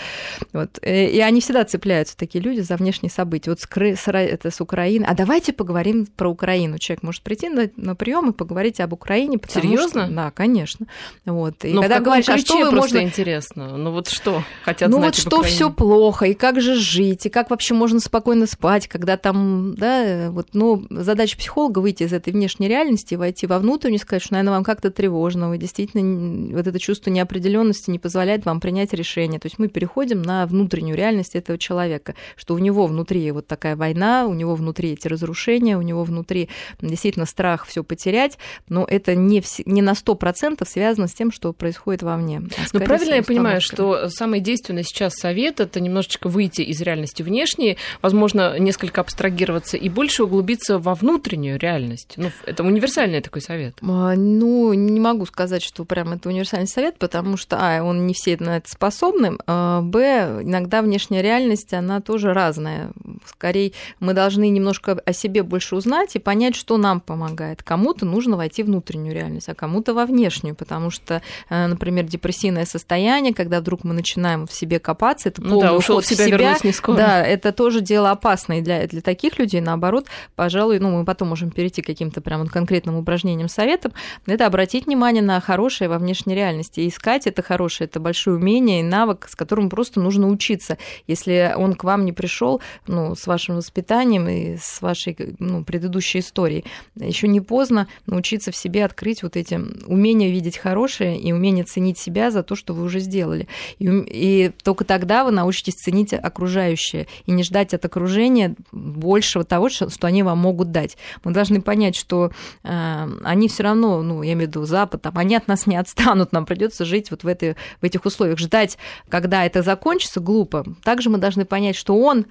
[0.53, 0.79] Вот.
[0.83, 3.51] Э, и они всегда цепляются, такие люди, за внешние события.
[3.51, 3.97] Вот с, Кры...
[3.97, 5.05] это с Украины.
[5.05, 6.79] А давайте поговорим про Украину.
[6.79, 9.39] Человек может прийти на, на прием и поговорить об Украине.
[9.49, 10.07] Серьезно?
[10.07, 10.15] Что...
[10.15, 10.87] Да, конечно.
[11.25, 11.65] Вот.
[11.65, 12.99] И Но когда говоришь, а что вы можно...
[12.99, 13.77] интересно?
[13.77, 17.31] Ну вот что хотят Ну знать вот что все плохо, и как же жить, и
[17.31, 22.33] как вообще можно спокойно спать, когда там, да, вот, ну, задача психолога выйти из этой
[22.33, 26.79] внешней реальности, войти во внутреннюю, сказать, что, наверное, вам как-то тревожно, вы действительно вот это
[26.79, 29.41] чувство неопределенности не позволяет вам принять решение.
[29.41, 33.77] То есть мы переходим на внутреннюю реальность этого человека, что у него внутри вот такая
[33.77, 36.49] война, у него внутри эти разрушения, у него внутри
[36.81, 41.53] действительно страх все потерять, но это не, в, не на 100% связано с тем, что
[41.53, 42.43] происходит вовне.
[42.59, 47.23] А ну, правильно я понимаю, что самый действенный сейчас совет– это немножечко выйти из реальности
[47.23, 52.15] внешней, возможно, несколько абстрагироваться и больше углубиться во внутреннюю реальность.
[52.17, 53.77] Ну, это универсальный такой совет.
[53.83, 58.15] А, ну, не могу сказать, что прям это универсальный совет, потому что, а, он не
[58.15, 62.93] все на это способны, а, б, иногда внешняя реальность, она тоже разная.
[63.27, 67.63] Скорее, мы должны немножко о себе больше узнать и понять, что нам помогает.
[67.63, 72.65] Кому-то нужно войти в внутреннюю реальность, а кому-то во внешнюю, потому что, э, например, депрессивное
[72.65, 76.25] состояние, когда вдруг мы начинаем в себе копаться, это полный ну да, уход в себя,
[76.25, 76.97] в себя не скоро.
[76.97, 81.51] Да, это тоже дело опасное для, для таких людей, наоборот, пожалуй, ну, мы потом можем
[81.51, 83.93] перейти к каким-то прям конкретным упражнениям, советам,
[84.25, 86.81] это обратить внимание на хорошее во внешней реальности.
[86.81, 90.79] И искать это хорошее, это большое умение и навык, с которым просто нужно учиться.
[91.07, 96.21] Если он к вам не пришел, ну, с вашим воспитанием и с вашей ну, предыдущей
[96.21, 101.65] историей, еще не поздно научиться в себе открыть вот эти умения видеть хорошее и умение
[101.65, 103.49] ценить себя за то, что вы уже сделали.
[103.79, 109.69] И, и только тогда вы научитесь ценить окружающее и не ждать от окружения большего того,
[109.69, 110.97] что они вам могут дать.
[111.25, 112.31] Мы должны понять, что
[112.63, 115.77] э, они все равно, ну, я имею в виду Запад, там, они от нас не
[115.77, 118.39] отстанут, нам придется просто жить вот в, этой, в этих условиях.
[118.39, 120.65] Ждать, когда это закончится, глупо.
[120.83, 122.27] Также мы должны понять, что он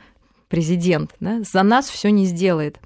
[0.49, 2.77] президент, да, за нас все не сделает.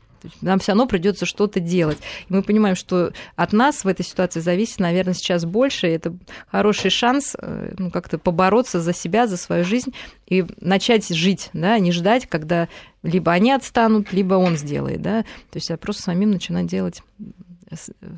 [0.41, 1.99] Нам все равно придется что-то делать.
[2.27, 5.87] И мы понимаем, что от нас в этой ситуации зависит, наверное, сейчас больше.
[5.87, 6.15] И это
[6.51, 9.93] хороший шанс э, ну, как-то побороться за себя, за свою жизнь
[10.27, 12.67] и начать жить, да, а не ждать, когда
[13.03, 15.21] либо они отстанут, либо он сделает, да.
[15.51, 17.03] То есть а просто самим начинать делать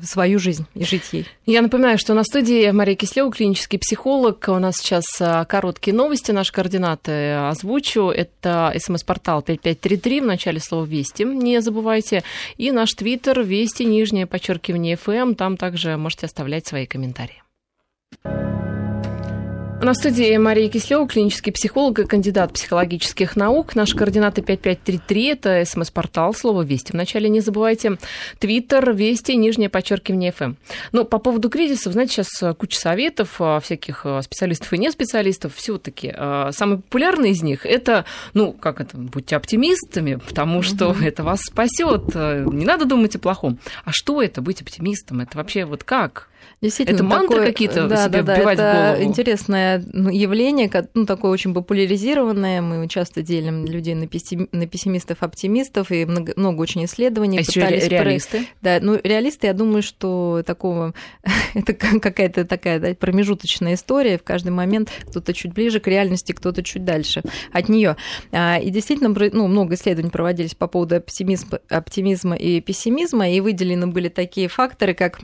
[0.02, 1.26] свою жизнь и жить ей.
[1.46, 4.44] Я напоминаю, что на студии Мария Кислева, клинический психолог.
[4.48, 8.10] У нас сейчас а, короткие новости, наши координаты озвучу.
[8.10, 12.22] Это смс-портал 5533 в начале слова «Вести», не забывайте.
[12.56, 15.34] И наш твиттер «Вести», нижнее подчеркивание «ФМ».
[15.34, 17.42] Там также можете оставлять свои комментарии.
[19.82, 23.74] На студии Мария Кислева, клинический психолог и кандидат психологических наук.
[23.74, 26.92] Наши координаты 5533, это смс-портал, слово «Вести».
[26.92, 27.96] Вначале не забывайте.
[28.38, 30.56] Твиттер, Вести, нижнее подчеркивание ФМ.
[30.92, 35.54] Но по поводу кризисов, знаете, сейчас куча советов а, всяких а, специалистов и не специалистов.
[35.54, 40.90] все таки а, самый популярный из них– это, ну, как это, будьте оптимистами, потому что
[40.90, 41.04] mm-hmm.
[41.06, 42.14] это вас спасет.
[42.14, 43.58] Не надо думать о плохом.
[43.86, 45.20] А что это, быть оптимистом?
[45.20, 46.29] Это вообще вот как?
[46.60, 49.10] Действительно, это мантры какие-то да, себе да, вбивать да, это в голову?
[49.10, 52.60] интересное ну, явление, ну, такое очень популяризированное.
[52.60, 57.38] Мы часто делим людей на, пессимистов, оптимистов, и много, много очень исследований.
[57.38, 58.46] А еще реалисты?
[58.60, 60.94] Да, ну, реалисты, я думаю, что такого...
[61.54, 64.18] это какая-то такая да, промежуточная история.
[64.18, 67.22] В каждый момент кто-то чуть ближе к реальности, кто-то чуть дальше
[67.52, 67.96] от нее.
[68.32, 73.86] А, и действительно, ну, много исследований проводились по поводу оптимизма, оптимизма и пессимизма, и выделены
[73.86, 75.20] были такие факторы, как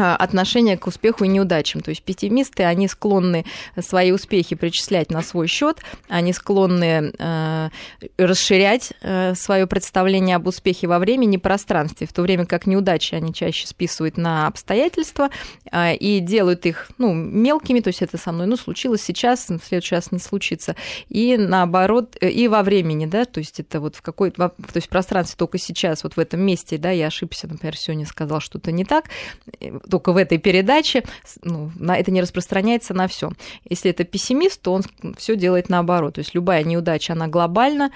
[0.00, 1.80] отношение к успеху и неудачам.
[1.80, 3.44] То есть пессимисты, они склонны
[3.78, 7.68] свои успехи причислять на свой счет, они склонны э,
[8.18, 13.14] расширять э, свое представление об успехе во времени и пространстве, в то время как неудачи
[13.14, 15.30] они чаще списывают на обстоятельства
[15.70, 19.60] э, и делают их ну, мелкими, то есть это со мной ну, случилось сейчас, в
[19.66, 20.76] следующий раз не случится,
[21.08, 24.86] и наоборот, э, и во времени, да, то есть это вот в какой-то, то есть
[24.86, 28.72] в пространстве только сейчас, вот в этом месте, да, я ошибся, например, сегодня сказал что-то
[28.72, 29.06] не так,
[29.90, 31.04] только в этой передаче,
[31.42, 33.30] ну, на это не распространяется на все.
[33.68, 34.84] Если это пессимист, то он
[35.16, 36.14] все делает наоборот.
[36.14, 37.90] То есть любая неудача, она глобальна,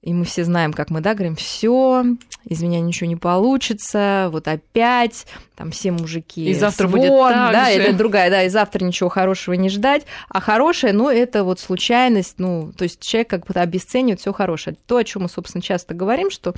[0.00, 2.04] и мы все знаем, как мы, да, говорим, все,
[2.44, 6.48] из меня ничего не получится, вот опять, там все мужики.
[6.48, 7.78] И завтра свон, будет так да, же.
[7.78, 10.04] это другая, да, и завтра ничего хорошего не ждать.
[10.28, 14.76] А хорошее, ну, это вот случайность, ну, то есть человек как бы обесценивает все хорошее.
[14.86, 16.54] То, о чем мы, собственно, часто говорим, что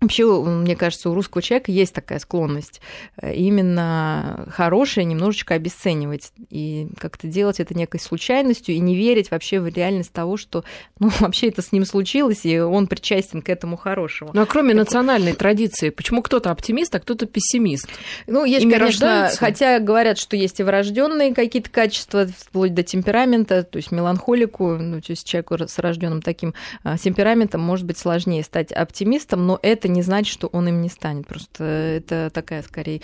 [0.00, 2.80] Вообще, мне кажется, у русского человека есть такая склонность
[3.16, 9.60] э, именно хорошее немножечко обесценивать и как-то делать это некой случайностью и не верить вообще
[9.60, 10.64] в реальность того, что
[10.98, 14.30] ну, вообще это с ним случилось, и он причастен к этому хорошему.
[14.34, 14.84] Ну а кроме так...
[14.84, 17.88] национальной традиции, почему кто-то оптимист, а кто-то пессимист?
[18.26, 19.38] Ну, есть, Ими конечно, рождаются?
[19.38, 25.00] хотя говорят, что есть и врожденные какие-то качества, вплоть до темперамента, то есть меланхолику, ну,
[25.00, 29.83] то есть человеку с рожденным таким а, темпераментом может быть сложнее стать оптимистом, но это
[29.88, 31.26] не значит, что он им не станет.
[31.26, 33.00] Просто это такая, скорее,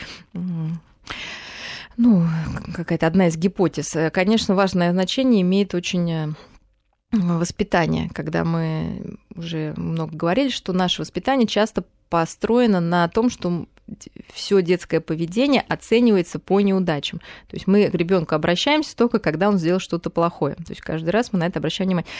[1.96, 2.26] ну,
[2.74, 3.94] какая-то одна из гипотез.
[4.12, 6.28] Конечно, важное значение имеет очень э,
[7.12, 13.66] воспитание, когда мы уже много говорили, что наше воспитание часто построено на том, что
[14.32, 17.18] все детское поведение оценивается по неудачам.
[17.48, 20.54] То есть мы к ребенку обращаемся только, когда он сделал что-то плохое.
[20.54, 22.10] То есть каждый раз мы на это обращаем внимание.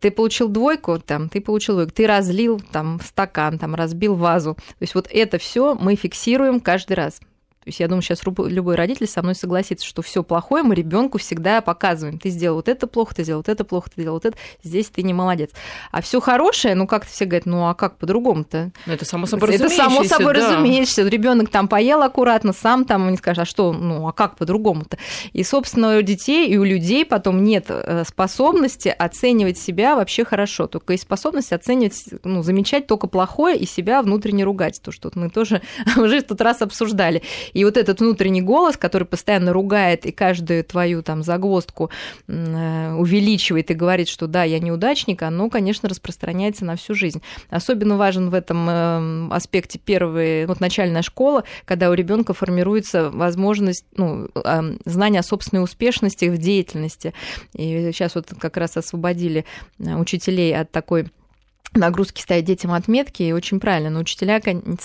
[0.00, 4.54] Ты получил двойку, там, ты получил двойку, ты разлил там стакан, там, разбил вазу.
[4.54, 7.20] То есть вот это все мы фиксируем каждый раз.
[7.62, 11.18] То есть я думаю, сейчас любой родитель со мной согласится, что все плохое мы ребенку
[11.18, 12.18] всегда показываем.
[12.18, 14.88] Ты сделал вот это плохо, ты сделал вот это плохо, ты сделал вот это, здесь
[14.88, 15.50] ты не молодец.
[15.92, 18.72] А все хорошее, ну как-то все говорят, ну а как по-другому-то?
[18.86, 20.52] Ну, это само собой Это само собой да.
[20.52, 21.06] разумеется.
[21.06, 24.96] Ребенок там поел аккуратно, сам там не скажет, а что, ну а как по-другому-то?
[25.34, 30.66] И, собственно, у детей и у людей потом нет э, способности оценивать себя вообще хорошо.
[30.66, 34.80] Только есть способность оценивать, ну, замечать только плохое и себя внутренне ругать.
[34.82, 35.60] То, что мы тоже
[35.98, 37.22] уже в тот раз обсуждали.
[37.52, 41.90] И вот этот внутренний голос, который постоянно ругает и каждую твою там загвоздку
[42.26, 47.22] э, увеличивает и говорит, что да, я неудачник, оно, конечно, распространяется на всю жизнь.
[47.48, 53.84] Особенно важен в этом э, аспекте первый, вот начальная школа, когда у ребенка формируется возможность,
[53.96, 57.14] ну, э, знания о собственной успешности в деятельности.
[57.54, 59.44] И сейчас вот как раз освободили
[59.78, 61.06] учителей от такой
[61.74, 64.40] нагрузки ставить детям отметки, и очень правильно, но учителя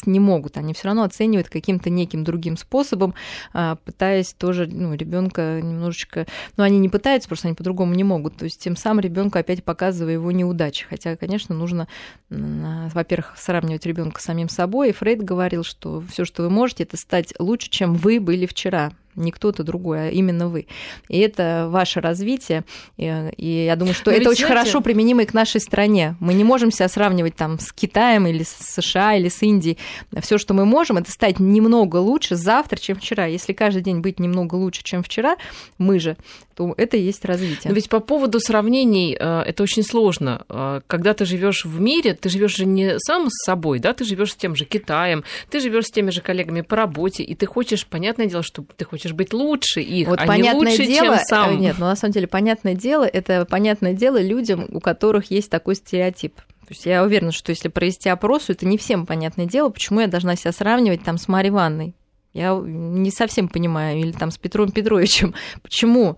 [0.05, 3.15] не могут, они все равно оценивают каким-то неким другим способом,
[3.53, 8.37] а, пытаясь тоже ну, ребенка немножечко, ну они не пытаются, просто они по-другому не могут,
[8.37, 11.87] то есть тем самым ребенку опять показывая его неудачи, хотя, конечно, нужно,
[12.29, 16.97] во-первых, сравнивать ребенка с самим собой, и Фрейд говорил, что все, что вы можете, это
[16.97, 20.67] стать лучше, чем вы были вчера, не кто-то другой, а именно вы.
[21.10, 22.63] И это ваше развитие.
[22.97, 24.60] И я думаю, что Но это очень знаете...
[24.60, 26.15] хорошо применимо и к нашей стране.
[26.19, 29.78] Мы не можем себя сравнивать там с Китаем или с США или с Индией.
[30.21, 33.25] Все, что мы можем, это стать немного лучше завтра, чем вчера.
[33.25, 35.38] Если каждый день быть немного лучше, чем вчера,
[35.78, 36.17] мы же,
[36.56, 37.69] то это и есть развитие.
[37.69, 40.45] Но ведь по поводу сравнений э, это очень сложно.
[40.49, 44.06] Э, когда ты живешь в мире, ты живешь же не сам с собой, да, ты
[44.06, 47.45] живешь с тем же Китаем, ты живешь с теми же коллегами по работе, и ты
[47.45, 51.25] хочешь, понятное дело, что ты хочешь быть лучше их, вот а не лучше, дело, чем
[51.25, 51.51] сам.
[51.51, 55.31] Э, нет, но ну, на самом деле понятное дело, это понятное дело людям, у которых
[55.31, 56.35] есть такой стереотип.
[56.35, 60.07] То есть я уверена, что если провести опрос, это не всем понятное дело, почему я
[60.07, 61.93] должна себя сравнивать там с Марьей Ивановной.
[62.33, 65.33] Я не совсем понимаю, или там с Петром Петровичем.
[65.61, 66.17] Почему?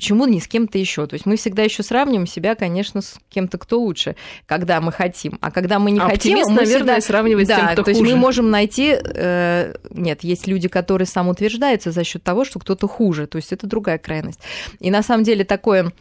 [0.00, 1.06] Почему не с кем-то еще?
[1.06, 5.36] То есть мы всегда еще сравниваем себя, конечно, с кем-то, кто лучше, когда мы хотим.
[5.42, 7.06] А когда мы не Оптимист, хотим, мы наверное, всегда...
[7.06, 7.98] сравнивать да, с тем, кто то хуже.
[7.98, 8.96] есть мы можем найти...
[8.98, 13.26] Э, нет, есть люди, которые самоутверждаются за счет того, что кто-то хуже.
[13.26, 14.40] То есть это другая крайность.
[14.78, 15.92] И на самом деле такое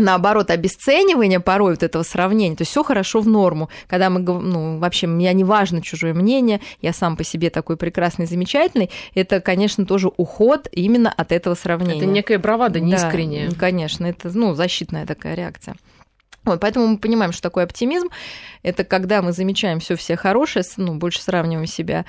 [0.00, 2.56] наоборот, обесценивание порой вот этого сравнения.
[2.56, 6.60] То есть все хорошо в норму, когда мы, ну, вообще, мне не важно чужое мнение,
[6.80, 11.98] я сам по себе такой прекрасный, замечательный, это, конечно, тоже уход именно от этого сравнения.
[11.98, 13.50] Это некая бравада неискренняя.
[13.50, 15.76] Да, конечно, это, ну, защитная такая реакция.
[16.44, 18.08] Вот, поэтому мы понимаем, что такое оптимизм.
[18.62, 22.04] Это когда мы замечаем все все хорошее, ну, больше сравниваем себя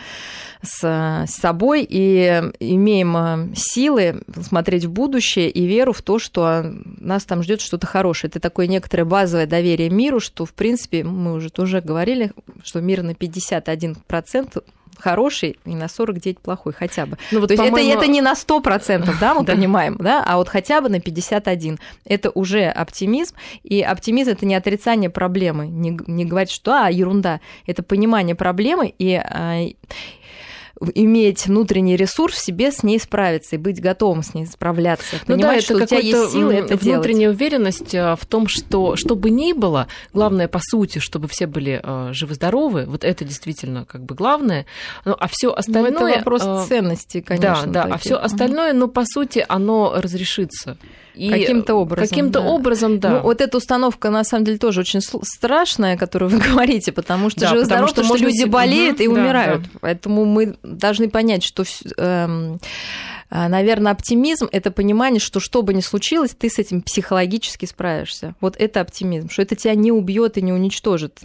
[0.62, 6.64] с, с собой и имеем э, силы смотреть в будущее и веру в то, что
[7.00, 8.30] нас там ждет что-то хорошее.
[8.30, 12.32] Это такое некоторое базовое доверие миру, что, в принципе, мы уже тоже говорили,
[12.64, 14.64] что мир на 51%
[14.98, 17.18] хороший и на 49 плохой хотя бы.
[17.32, 20.50] Ну, вот, То есть это, это не на 100%, да, мы понимаем, да, а вот
[20.50, 21.80] хотя бы на 51.
[22.06, 27.42] Это уже оптимизм, и оптимизм– это не отрицание проблемы, не, не говорить, что а, ерунда,
[27.66, 29.62] это понимание проблемы и а,
[30.94, 35.16] иметь внутренний ресурс в себе с ней справиться и быть готовым с ней справляться.
[35.28, 37.38] Ну Понимать, да, это что у тебя есть силы это внутренняя делать.
[37.38, 41.80] уверенность э, в том, что что бы ни было, главное по сути, чтобы все были
[41.82, 44.66] э, живы-здоровы, вот это действительно как бы главное.
[45.06, 45.92] Ну, а все остальное...
[45.92, 47.68] Ну, это вопрос э, ценности, конечно.
[47.68, 50.78] Да, да, а все остальное, ну, по сути, оно разрешится.
[51.16, 52.08] И каким-то образом.
[52.08, 52.48] Каким-то да.
[52.48, 53.10] образом, да.
[53.10, 57.42] Ну, вот эта установка, на самом деле, тоже очень страшная, которую вы говорите, потому что
[57.42, 59.62] да, живы здоровы, что, что люди болеют угу, и да, умирают.
[59.64, 59.70] Да.
[59.82, 61.64] Поэтому мы должны понять, что
[61.98, 62.60] эм,
[63.30, 68.36] а, наверное, оптимизм– это понимание, что что бы ни случилось, ты с этим психологически справишься.
[68.40, 71.20] Вот это оптимизм, что это тебя не убьет и не уничтожит.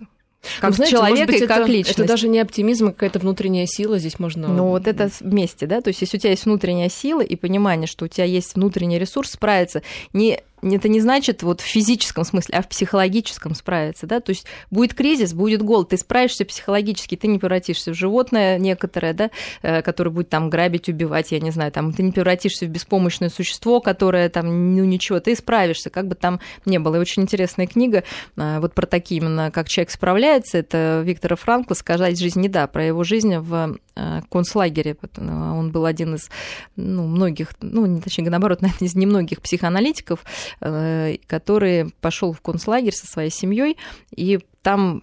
[0.61, 1.98] Как ну, знаете, человека быть, и как это, личность.
[1.98, 4.48] Это даже не оптимизм, а какая-то внутренняя сила здесь можно...
[4.48, 5.81] Ну, вот это вместе, да?
[5.81, 8.98] То есть, если у тебя есть внутренняя сила и понимание, что у тебя есть внутренний
[8.98, 14.20] ресурс справиться не это не значит вот в физическом смысле, а в психологическом справиться, да,
[14.20, 19.12] то есть будет кризис, будет голод, ты справишься психологически, ты не превратишься в животное некоторое,
[19.12, 19.30] да,
[19.62, 23.30] э, которое будет там грабить, убивать, я не знаю, там, ты не превратишься в беспомощное
[23.30, 26.96] существо, которое там, ну ничего, ты справишься, как бы там не было.
[26.96, 28.04] И очень интересная книга
[28.36, 32.66] э, вот про такие именно, как человек справляется, это Виктора Франкла «Сказать жизнь не да»,
[32.66, 36.30] про его жизнь в э, концлагере, он был один из,
[36.76, 40.20] ну, многих, ну, точнее, наоборот, наверное, из немногих психоаналитиков,
[40.58, 43.76] который пошел в концлагерь со своей семьей
[44.14, 45.02] и там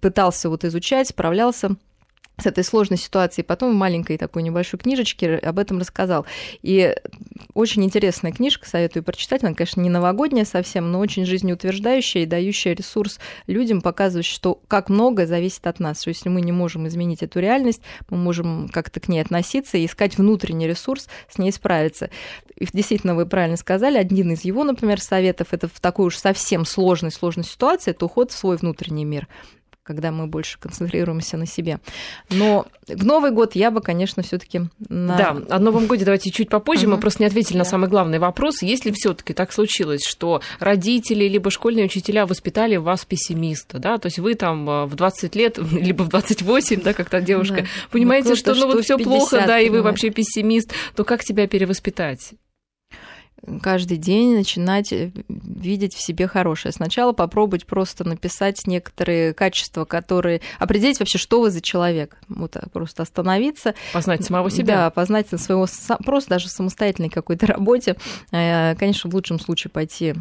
[0.00, 1.76] пытался вот изучать, справлялся
[2.40, 3.44] с этой сложной ситуацией.
[3.44, 6.26] Потом в маленькой такой небольшой книжечке об этом рассказал.
[6.62, 6.94] И
[7.54, 9.42] очень интересная книжка, советую прочитать.
[9.42, 14.88] Она, конечно, не новогодняя совсем, но очень жизнеутверждающая и дающая ресурс людям, показывающая, что как
[14.88, 16.00] многое зависит от нас.
[16.00, 19.86] Что если мы не можем изменить эту реальность, мы можем как-то к ней относиться и
[19.86, 22.10] искать внутренний ресурс, с ней справиться.
[22.56, 26.64] И действительно, вы правильно сказали, один из его, например, советов, это в такой уж совсем
[26.66, 29.28] сложной, сложной ситуации, это уход в свой внутренний мир
[29.82, 31.80] когда мы больше концентрируемся на себе.
[32.28, 35.16] Но в Новый год я бы, конечно, все-таки на...
[35.16, 36.86] Да, о Новом годе давайте чуть попозже.
[36.86, 36.90] Uh-huh.
[36.90, 37.60] Мы просто не ответили да.
[37.60, 38.62] на самый главный вопрос.
[38.62, 44.18] Если все-таки так случилось, что родители либо школьные учителя воспитали вас пессимиста, да, то есть
[44.18, 47.66] вы там э, в 20 лет, либо в 28, да, как то девушка, да.
[47.90, 51.46] понимаете, ну, что, ну, вот все плохо, да, и вы вообще пессимист, то как себя
[51.46, 52.32] перевоспитать?
[53.62, 56.72] Каждый день начинать э, видеть в себе хорошее.
[56.72, 60.40] Сначала попробовать просто написать некоторые качества, которые...
[60.58, 62.18] Определить вообще, что вы за человек.
[62.28, 63.74] Вот а, просто остановиться.
[63.92, 64.76] Познать самого себя.
[64.76, 65.66] Да, познать своего...
[66.04, 67.96] Просто даже самостоятельной какой-то работе.
[68.30, 70.14] Э, конечно, в лучшем случае пойти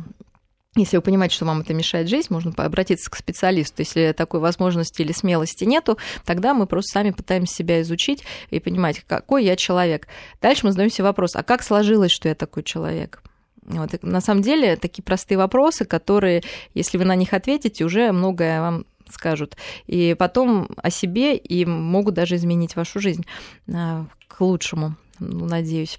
[0.76, 3.82] если вы понимаете, что вам это мешает жить, можно обратиться к специалисту.
[3.82, 9.00] Если такой возможности или смелости нету, тогда мы просто сами пытаемся себя изучить и понимать,
[9.08, 10.08] какой я человек.
[10.42, 13.24] Дальше мы задаем себе вопрос, а как сложилось, что я такой человек?
[13.64, 16.44] Вот, на самом деле, такие простые вопросы, которые,
[16.74, 19.58] если вы на них ответите, уже многое вам скажут.
[19.88, 23.26] И потом о себе и могут даже изменить вашу жизнь
[23.72, 24.96] а, к лучшему.
[25.20, 25.98] ну, надеюсь.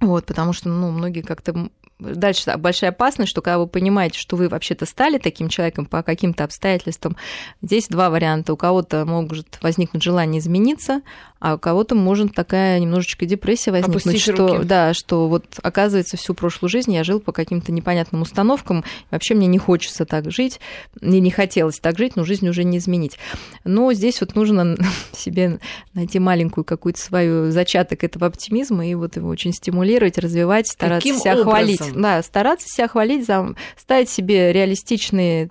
[0.00, 4.48] Вот, потому что, ну, многие как-то дальше большая опасность, что когда вы понимаете, что вы
[4.48, 7.16] вообще-то стали таким человеком по каким-то обстоятельствам,
[7.62, 8.52] здесь два варианта.
[8.52, 11.02] У кого-то может возникнуть желание измениться,
[11.40, 14.66] а у кого-то может такая немножечко депрессия возникнуть, Опустить что, руки.
[14.66, 19.46] да, что вот оказывается всю прошлую жизнь я жил по каким-то непонятным установкам, вообще мне
[19.46, 20.58] не хочется так жить,
[21.00, 23.18] мне не хотелось так жить, но жизнь уже не изменить.
[23.64, 24.76] Но здесь вот нужно
[25.12, 25.60] себе
[25.94, 31.20] найти маленькую какую-то свою зачаток этого оптимизма и вот его очень стимулировать, развивать, стараться Каким
[31.20, 31.50] себя образом?
[31.50, 31.87] хвалить.
[31.94, 33.28] Да, стараться себя хвалить,
[33.76, 35.50] ставить себе реалистичные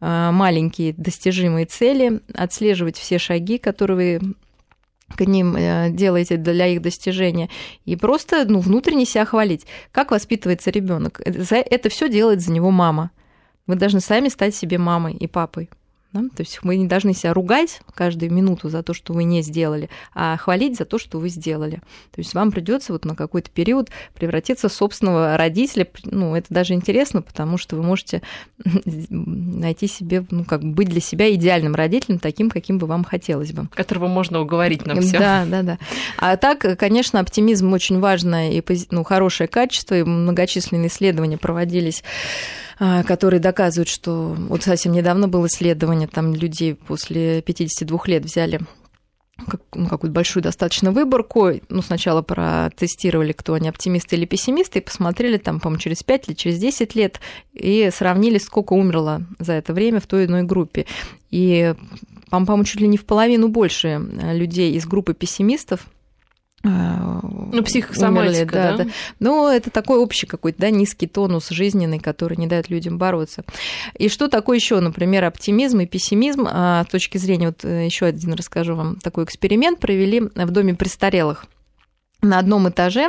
[0.00, 4.34] а, маленькие достижимые цели, отслеживать все шаги, которые вы
[5.16, 7.50] к ним э, делаете для их достижения,
[7.84, 9.66] и просто ну, внутренне себя хвалить.
[9.92, 11.20] Как воспитывается ребенок?
[11.24, 13.10] Это все делает за него мама.
[13.66, 15.68] Вы должны сами стать себе мамой и папой.
[16.12, 16.22] Да?
[16.34, 19.88] То есть мы не должны себя ругать каждую минуту за то, что вы не сделали,
[20.12, 21.76] а хвалить за то, что вы сделали.
[22.10, 25.86] То есть вам придется вот на какой-то период превратиться в собственного родителя.
[26.04, 28.22] Ну, это даже интересно, потому что вы можете
[28.84, 33.68] найти себе, ну, как быть для себя идеальным родителем, таким, каким бы вам хотелось бы.
[33.68, 35.18] Которого можно уговорить на все.
[35.18, 35.78] Да, да, да.
[36.18, 42.02] А так, конечно, оптимизм очень важное и ну, хорошее качество, и многочисленные исследования проводились
[42.82, 48.60] а, которые доказывают, что вот совсем недавно было исследование, там людей после 52 лет взяли
[49.74, 51.50] ну, какую-то большую достаточно выборку.
[51.68, 56.34] Ну, сначала протестировали, кто они, оптимисты или пессимисты, и посмотрели там, по-моему, через 5 или
[56.34, 57.20] через 10 лет,
[57.52, 60.86] и сравнили, сколько умерло за это время в той или иной группе.
[61.30, 61.74] И,
[62.30, 64.00] по-моему, чуть ли не в половину больше
[64.32, 65.86] людей из группы пессимистов
[66.62, 68.84] ну, психосоматика, да, да?
[68.84, 68.90] да.
[69.18, 73.44] Ну, это такой общий какой-то, да, низкий тонус жизненный, который не дает людям бороться.
[73.98, 78.06] И что такое еще, например, оптимизм и пессимизм а, с точки зрения, вот э, еще
[78.06, 81.46] один расскажу вам, такой эксперимент провели в доме престарелых.
[82.20, 83.08] На одном этаже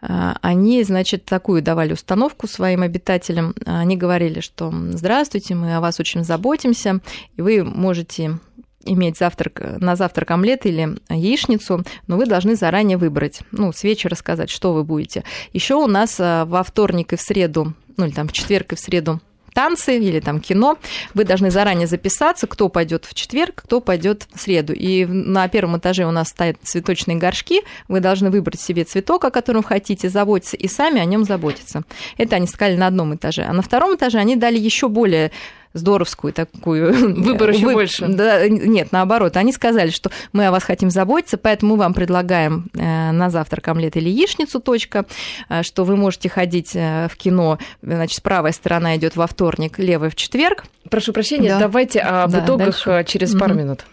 [0.00, 3.54] а, они, значит, такую давали установку своим обитателям.
[3.66, 7.00] Они говорили, что «Здравствуйте, мы о вас очень заботимся,
[7.36, 8.38] и вы можете
[8.84, 14.14] иметь завтрак, на завтрак омлет или яичницу, но вы должны заранее выбрать, ну, с вечера
[14.14, 15.24] сказать, что вы будете.
[15.52, 18.76] Еще у нас а, во вторник и в среду, ну, или там в четверг и
[18.76, 19.20] в среду
[19.54, 20.76] танцы или там кино,
[21.14, 24.74] вы должны заранее записаться, кто пойдет в четверг, кто пойдет в среду.
[24.74, 29.30] И на первом этаже у нас стоят цветочные горшки, вы должны выбрать себе цветок, о
[29.30, 31.84] котором хотите заботиться, и сами о нем заботиться.
[32.18, 33.44] Это они сказали на одном этаже.
[33.48, 35.30] А на втором этаже они дали еще более
[35.74, 36.92] здоровскую такую...
[37.22, 37.72] Выбор еще Вы...
[37.74, 38.06] больше.
[38.08, 39.36] Да, нет, наоборот.
[39.36, 43.68] Они сказали, что мы о вас хотим заботиться, поэтому мы вам предлагаем э, на завтрак
[43.68, 45.04] омлет или яичницу, точка,
[45.48, 50.10] э, что вы можете ходить э, в кино, значит, правая сторона идет во вторник, левая
[50.10, 50.64] в четверг.
[50.88, 51.58] Прошу прощения, да.
[51.58, 53.04] давайте об да, итогах дальше.
[53.06, 53.62] через пару угу.
[53.62, 53.84] минут.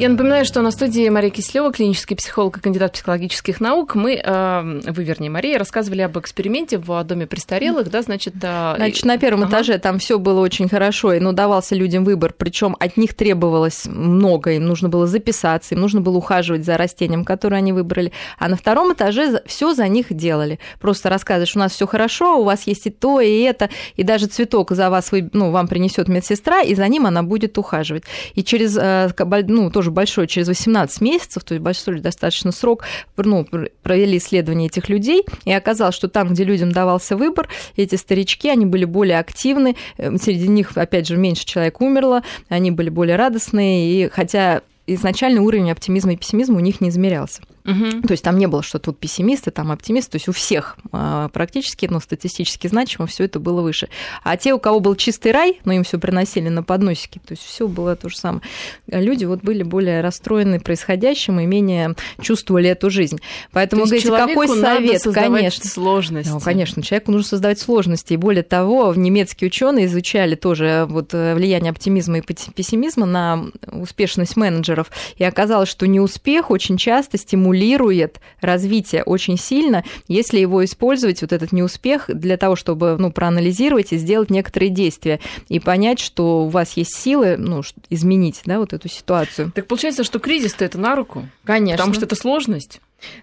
[0.00, 3.94] Я напоминаю, что на студии Мария Кислева, клинический психолог и кандидат психологических наук.
[3.94, 8.32] Мы, э, вы, вернее, Мария, рассказывали об эксперименте в доме престарелых, да, значит...
[8.40, 9.50] Э, значит, на первом ага.
[9.50, 13.84] этаже там все было очень хорошо, и ну, давался людям выбор, причем от них требовалось
[13.84, 18.10] много, им нужно было записаться, им нужно было ухаживать за растением, которое они выбрали.
[18.38, 20.60] А на втором этаже все за них делали.
[20.80, 24.28] Просто рассказываешь, у нас все хорошо, у вас есть и то, и это, и даже
[24.28, 28.04] цветок за вас, ну, вам принесет медсестра, и за ним она будет ухаживать.
[28.34, 29.10] И через, э,
[29.46, 32.84] ну, тоже тоже большой, через 18 месяцев, то есть большой достаточно срок,
[33.16, 33.46] ну,
[33.82, 38.66] провели исследование этих людей, и оказалось, что там, где людям давался выбор, эти старички, они
[38.66, 44.04] были более активны, э, среди них, опять же, меньше человек умерло, они были более радостные,
[44.04, 47.42] и хотя изначальный уровень оптимизма и пессимизма у них не измерялся.
[47.64, 48.02] Угу.
[48.06, 51.28] То есть там не было, что тут пессимисты, там оптимисты, то есть у всех а,
[51.28, 53.88] практически, но статистически значимо все это было выше.
[54.22, 57.44] А те, у кого был чистый рай, но им все приносили на подносике, то есть
[57.44, 58.42] все было то же самое.
[58.86, 63.20] Люди вот были более расстроены происходящим и менее чувствовали эту жизнь.
[63.52, 65.02] Поэтому, говорите, какой совет?
[65.14, 65.68] конечно.
[65.68, 66.30] Сложности.
[66.30, 68.14] Ну, конечно, человеку нужно создавать сложности.
[68.14, 74.36] И более того, немецкие ученые изучали тоже вот э, влияние оптимизма и пессимизма на успешность
[74.36, 74.90] менеджеров.
[75.16, 81.32] И оказалось, что неуспех очень часто стимулирует стимулирует развитие очень сильно, если его использовать, вот
[81.32, 86.48] этот неуспех, для того, чтобы ну, проанализировать и сделать некоторые действия, и понять, что у
[86.48, 89.52] вас есть силы ну, изменить да, вот эту ситуацию.
[89.54, 91.28] Так получается, что кризис-то это на руку?
[91.44, 91.76] Конечно.
[91.76, 92.80] Потому что это сложность.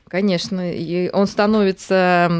[0.09, 2.31] Конечно, и он становится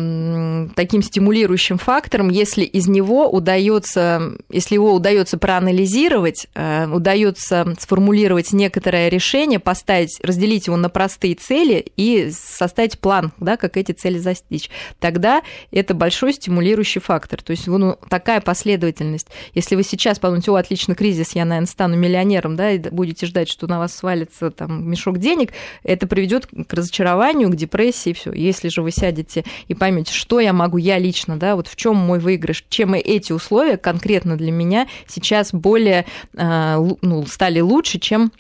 [0.76, 9.10] таким стимулирующим фактором, если из него удается, если его удается проанализировать, э, удается сформулировать некоторое
[9.10, 14.70] решение, поставить, разделить его на простые цели и составить план, да, как эти цели достичь.
[15.00, 15.42] Тогда
[15.72, 17.42] это большой стимулирующий фактор.
[17.42, 19.28] То есть ну, такая последовательность.
[19.54, 23.50] Если вы сейчас подумаете, о, отлично, кризис, я, наверное, стану миллионером, да, и будете ждать,
[23.50, 25.52] что на вас свалится там мешок денег,
[25.84, 28.32] это приведет к разочарованию, депрессии, все.
[28.32, 31.96] Если же вы сядете и поймете, что я могу, я лично, да, вот в чем
[31.96, 36.06] мой выигрыш, чем эти условия конкретно для меня сейчас более
[36.36, 38.32] а, ну, стали лучше, чем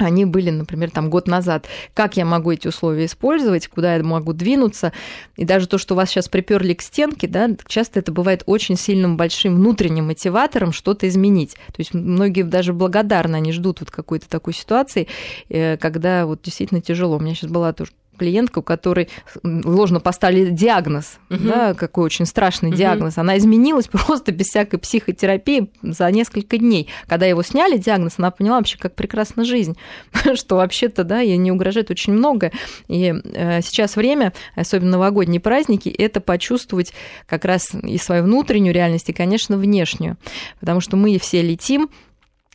[0.00, 1.66] они были, например, там год назад.
[1.94, 4.92] Как я могу эти условия использовать, куда я могу двинуться.
[5.36, 9.16] И даже то, что вас сейчас приперли к стенке, да, часто это бывает очень сильным
[9.16, 11.54] большим внутренним мотиватором что-то изменить.
[11.68, 15.06] То есть многие даже благодарны, они ждут вот какой-то такой ситуации,
[15.48, 17.16] э, когда вот действительно тяжело.
[17.16, 19.08] У меня сейчас была тоже клиентка, у которой
[19.42, 21.40] ложно поставили диагноз, угу.
[21.42, 22.76] да, какой очень страшный угу.
[22.76, 23.16] диагноз.
[23.16, 26.88] Она изменилась просто без всякой психотерапии за несколько дней.
[27.06, 29.78] Когда его сняли диагноз, она поняла вообще, как прекрасна жизнь,
[30.34, 32.52] что вообще-то, да, ей не угрожает очень много.
[32.88, 36.92] И э, сейчас время, особенно новогодние праздники, это почувствовать
[37.26, 40.18] как раз и свою внутреннюю реальность, и, конечно, внешнюю.
[40.60, 41.88] Потому что мы все летим,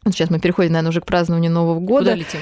[0.08, 2.12] Сейчас мы переходим, наверное, уже к празднованию Нового года.
[2.12, 2.39] Куда летим?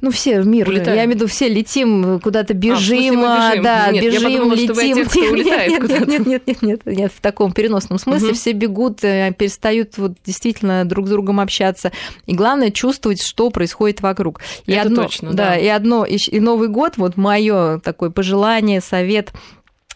[0.00, 0.68] Ну, все в мир.
[0.68, 0.96] Улетаем.
[0.96, 3.64] Я имею в виду, все летим, куда-то бежим, а, бежим.
[3.64, 4.74] да, нет, бежим, подумала, летим.
[4.74, 7.98] Что вы те, кто улетает нет, нет, нет, нет, нет, нет, нет, в таком переносном
[7.98, 8.28] смысле.
[8.28, 8.36] Угу.
[8.36, 11.92] Все бегут, э, перестают вот действительно друг с другом общаться.
[12.26, 14.40] И главное чувствовать, что происходит вокруг.
[14.66, 15.50] И Это одно, точно, да.
[15.50, 15.56] да.
[15.56, 19.32] И одно, и, и Новый год, вот мое такое пожелание, совет–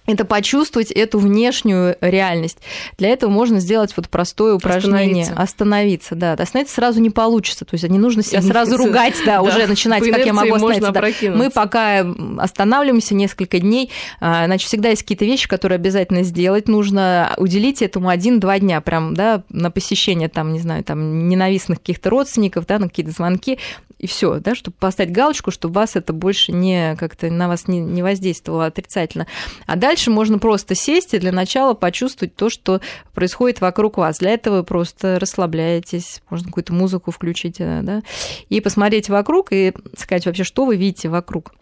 [0.06, 2.58] это почувствовать эту внешнюю реальность.
[2.98, 5.24] Для этого можно сделать вот простое упражнение.
[5.24, 5.42] Остановиться.
[5.42, 6.32] Остановиться, да.
[6.34, 7.64] Остановиться сразу не получится.
[7.64, 10.92] То есть не нужно себя сразу ругать, да, уже начинать, как я могу остановиться.
[10.92, 11.30] Да.
[11.34, 12.06] Мы пока
[12.38, 13.90] останавливаемся несколько дней,
[14.20, 16.68] а, значит, всегда есть какие-то вещи, которые обязательно сделать.
[16.68, 22.10] Нужно уделить этому один-два дня прям, да, на посещение там, не знаю, там ненавистных каких-то
[22.10, 23.58] родственников, да, на какие-то звонки
[23.98, 27.80] и все, да, чтобы поставить галочку, чтобы вас это больше не как-то на вас не,
[27.80, 29.26] не воздействовало отрицательно.
[29.66, 32.80] А дальше можно просто сесть и для начала почувствовать то, что
[33.14, 34.18] происходит вокруг вас.
[34.18, 38.02] Для этого вы просто расслабляетесь, можно какую-то музыку включить, э, да,
[38.48, 41.54] и посмотреть вокруг и сказать вообще, что вы видите вокруг.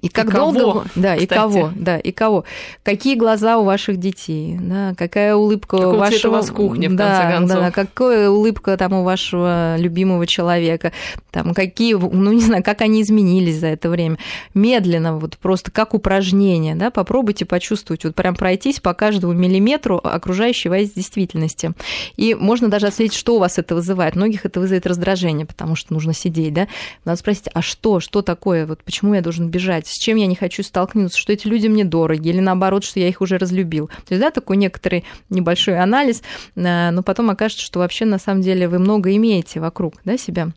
[0.00, 1.22] И как и долго, кого, да, кстати.
[1.22, 2.44] и кого, да, и кого,
[2.82, 6.94] какие глаза у ваших детей, да, какая улыбка Какого у вашего, у вас кухня, в
[6.94, 10.92] да, конце концов, да, какая улыбка там у вашего любимого человека,
[11.30, 14.18] там какие, ну не знаю, как они изменились за это время,
[14.52, 20.68] медленно, вот просто как упражнение, да, попробуйте почувствовать, вот прям пройтись по каждому миллиметру окружающей
[20.68, 21.72] вас действительности,
[22.16, 24.16] и можно даже отследить, что у вас это вызывает.
[24.16, 26.68] Многих это вызывает раздражение, потому что нужно сидеть, да,
[27.06, 30.34] надо спросить, а что, что такое, вот почему я должен бежать с чем я не
[30.34, 33.88] хочу столкнуться, что эти люди мне дороги, или наоборот, что я их уже разлюбил.
[33.88, 36.22] То есть, да, такой некоторый небольшой анализ,
[36.54, 40.52] э, но потом окажется, что вообще на самом деле вы много имеете вокруг да, себя.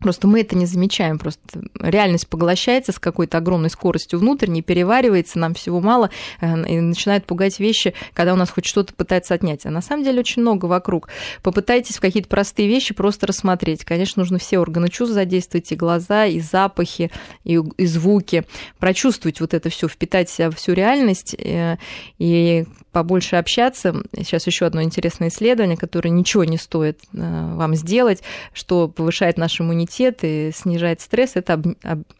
[0.00, 1.40] Просто мы это не замечаем, просто
[1.80, 7.58] реальность поглощается с какой-то огромной скоростью внутренней, переваривается, нам всего мало, э, и начинает пугать
[7.58, 9.64] вещи, когда у нас хоть что-то пытается отнять.
[9.64, 11.08] А на самом деле очень много вокруг.
[11.42, 13.84] Попытайтесь в какие-то простые вещи просто рассмотреть.
[13.84, 17.10] Конечно, нужно все органы чувств задействовать, и глаза, и запахи,
[17.44, 18.44] и, и звуки,
[18.78, 21.78] прочувствовать вот это все, впитать в себя всю реальность, э,
[22.18, 23.94] и побольше общаться.
[24.16, 28.22] Сейчас еще одно интересное исследование, которое ничего не стоит э, вам сделать,
[28.52, 31.60] что повышает наш иммунитет и снижает стресс, это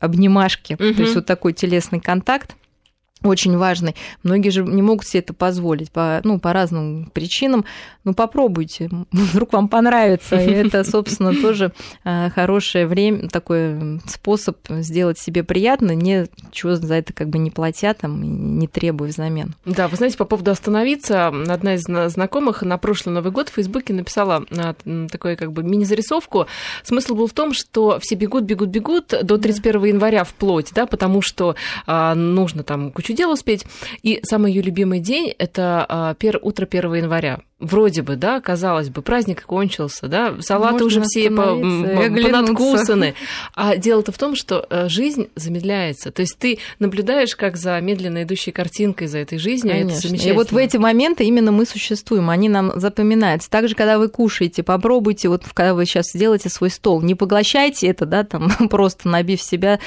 [0.00, 0.74] обнимашки.
[0.74, 0.94] Угу.
[0.94, 2.56] То есть вот такой телесный контакт
[3.24, 3.96] очень важный.
[4.22, 7.64] Многие же не могут себе это позволить по, ну, по разным причинам.
[8.04, 10.36] Ну, попробуйте, вдруг вам понравится.
[10.36, 11.72] И это, собственно, тоже
[12.04, 17.94] э, хорошее время, такой способ сделать себе приятно, ничего за это как бы не платя,
[17.94, 19.54] там, не требуя взамен.
[19.64, 23.94] Да, вы знаете, по поводу остановиться, одна из знакомых на прошлый Новый год в Фейсбуке
[23.94, 26.46] написала э, такую как бы мини-зарисовку.
[26.82, 31.22] Смысл был в том, что все бегут, бегут, бегут до 31 января вплоть, да, потому
[31.22, 31.56] что
[31.86, 33.64] э, нужно там кучу дел успеть.
[34.02, 37.40] И самый ее любимый день– это а, пер, утро 1 января.
[37.60, 43.14] Вроде бы, да, казалось бы, праздник кончился, да, салаты Можно уже все по, понадкусаны.
[43.54, 46.10] А дело-то в том, что э, жизнь замедляется.
[46.10, 49.72] То есть ты наблюдаешь, как за медленно идущей картинкой за этой жизнью.
[49.72, 49.98] Конечно.
[49.98, 50.32] Это замечательно.
[50.32, 53.48] И вот в эти моменты именно мы существуем, они нам запоминаются.
[53.48, 58.04] Также, когда вы кушаете, попробуйте, вот когда вы сейчас сделаете свой стол, не поглощайте это,
[58.04, 59.78] да, там просто набив себя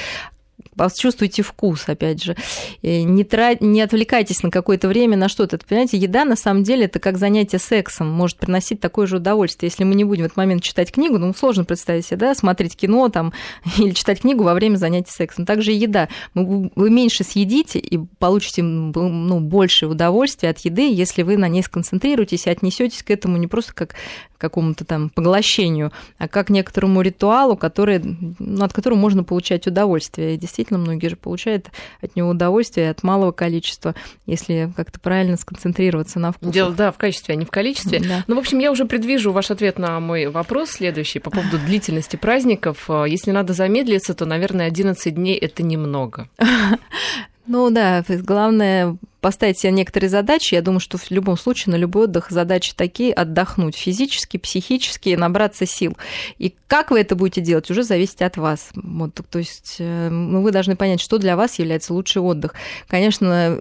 [0.78, 2.36] почувствуйте вкус, опять же.
[2.82, 5.58] Не, трать, не отвлекайтесь на какое-то время на что-то.
[5.58, 9.70] Понимаете, еда на самом деле это как занятие сексом, может приносить такое же удовольствие.
[9.70, 12.76] Если мы не будем в этот момент читать книгу, ну, сложно представить себе, да, смотреть
[12.76, 13.34] кино там
[13.78, 15.46] или читать книгу во время занятий сексом.
[15.46, 16.10] Также еда.
[16.34, 22.48] Вы меньше съедите и получите ну, больше удовольствия от еды, если вы на ней сконцентрируетесь
[22.48, 23.96] и отнесетесь к этому не просто как
[24.38, 28.02] какому-то там поглощению, а как некоторому ритуалу, который,
[28.40, 30.38] ну, от которого можно получать удовольствие.
[30.38, 31.68] Действительно, многие же получают
[32.02, 33.96] от него удовольствие от малого количества,
[34.26, 36.52] если как-то правильно сконцентрироваться на вкусе.
[36.52, 38.00] Дело, да, в качестве, а не в количестве.
[38.00, 38.24] Да.
[38.28, 42.16] Ну, в общем, я уже предвижу ваш ответ на мой вопрос следующий по поводу длительности
[42.16, 42.90] праздников.
[43.08, 46.30] Если надо замедлиться, то, наверное, 11 дней– это немного.
[47.50, 48.98] Ну да, главное
[49.28, 50.54] поставить себе некоторые задачи.
[50.54, 55.66] Я думаю, что в любом случае на любой отдых задачи такие отдохнуть физически, психически, набраться
[55.66, 55.98] сил.
[56.38, 58.70] И как вы это будете делать, уже зависит от вас.
[58.74, 62.54] Вот, то есть э, ну, вы должны понять, что для вас является лучший отдых.
[62.88, 63.60] Конечно,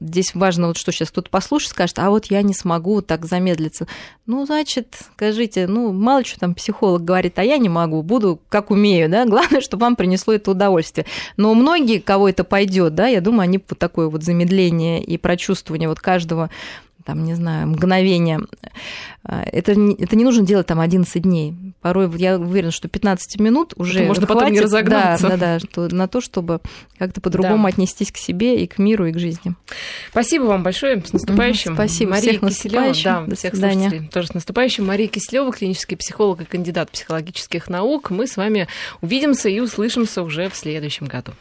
[0.00, 3.86] здесь важно, вот что сейчас кто-то послушает, скажет, а вот я не смогу так замедлиться.
[4.26, 8.70] Ну, значит, скажите, ну, мало что там психолог говорит, а я не могу, буду как
[8.70, 11.06] умею, да, главное, чтобы вам принесло это удовольствие.
[11.36, 15.88] Но многие, кого это пойдет, да, я думаю, они вот такое вот замедление и прочувствование
[15.88, 16.50] вот каждого
[17.06, 18.40] там, не знаю, мгновения.
[19.22, 21.54] А, это, это не нужно делать там 11 дней.
[21.80, 25.28] Порой я уверена, что 15 минут уже это можно хватит, потом не разогнаться.
[25.28, 26.60] Да, да, да, что, на то, чтобы
[26.98, 27.68] как-то по-другому да.
[27.68, 29.54] отнестись к себе и к миру, и к жизни.
[30.10, 31.00] Спасибо вам большое.
[31.04, 31.74] С наступающим.
[31.74, 32.10] Спасибо.
[32.10, 32.92] Мария всех Киселева.
[33.04, 33.80] Да, До всех свидания.
[33.82, 34.08] слушателей.
[34.08, 34.86] Тоже с наступающим.
[34.86, 38.10] Мария Киселева, клинический психолог и кандидат психологических наук.
[38.10, 38.66] Мы с вами
[39.00, 41.32] увидимся и услышимся уже в следующем году.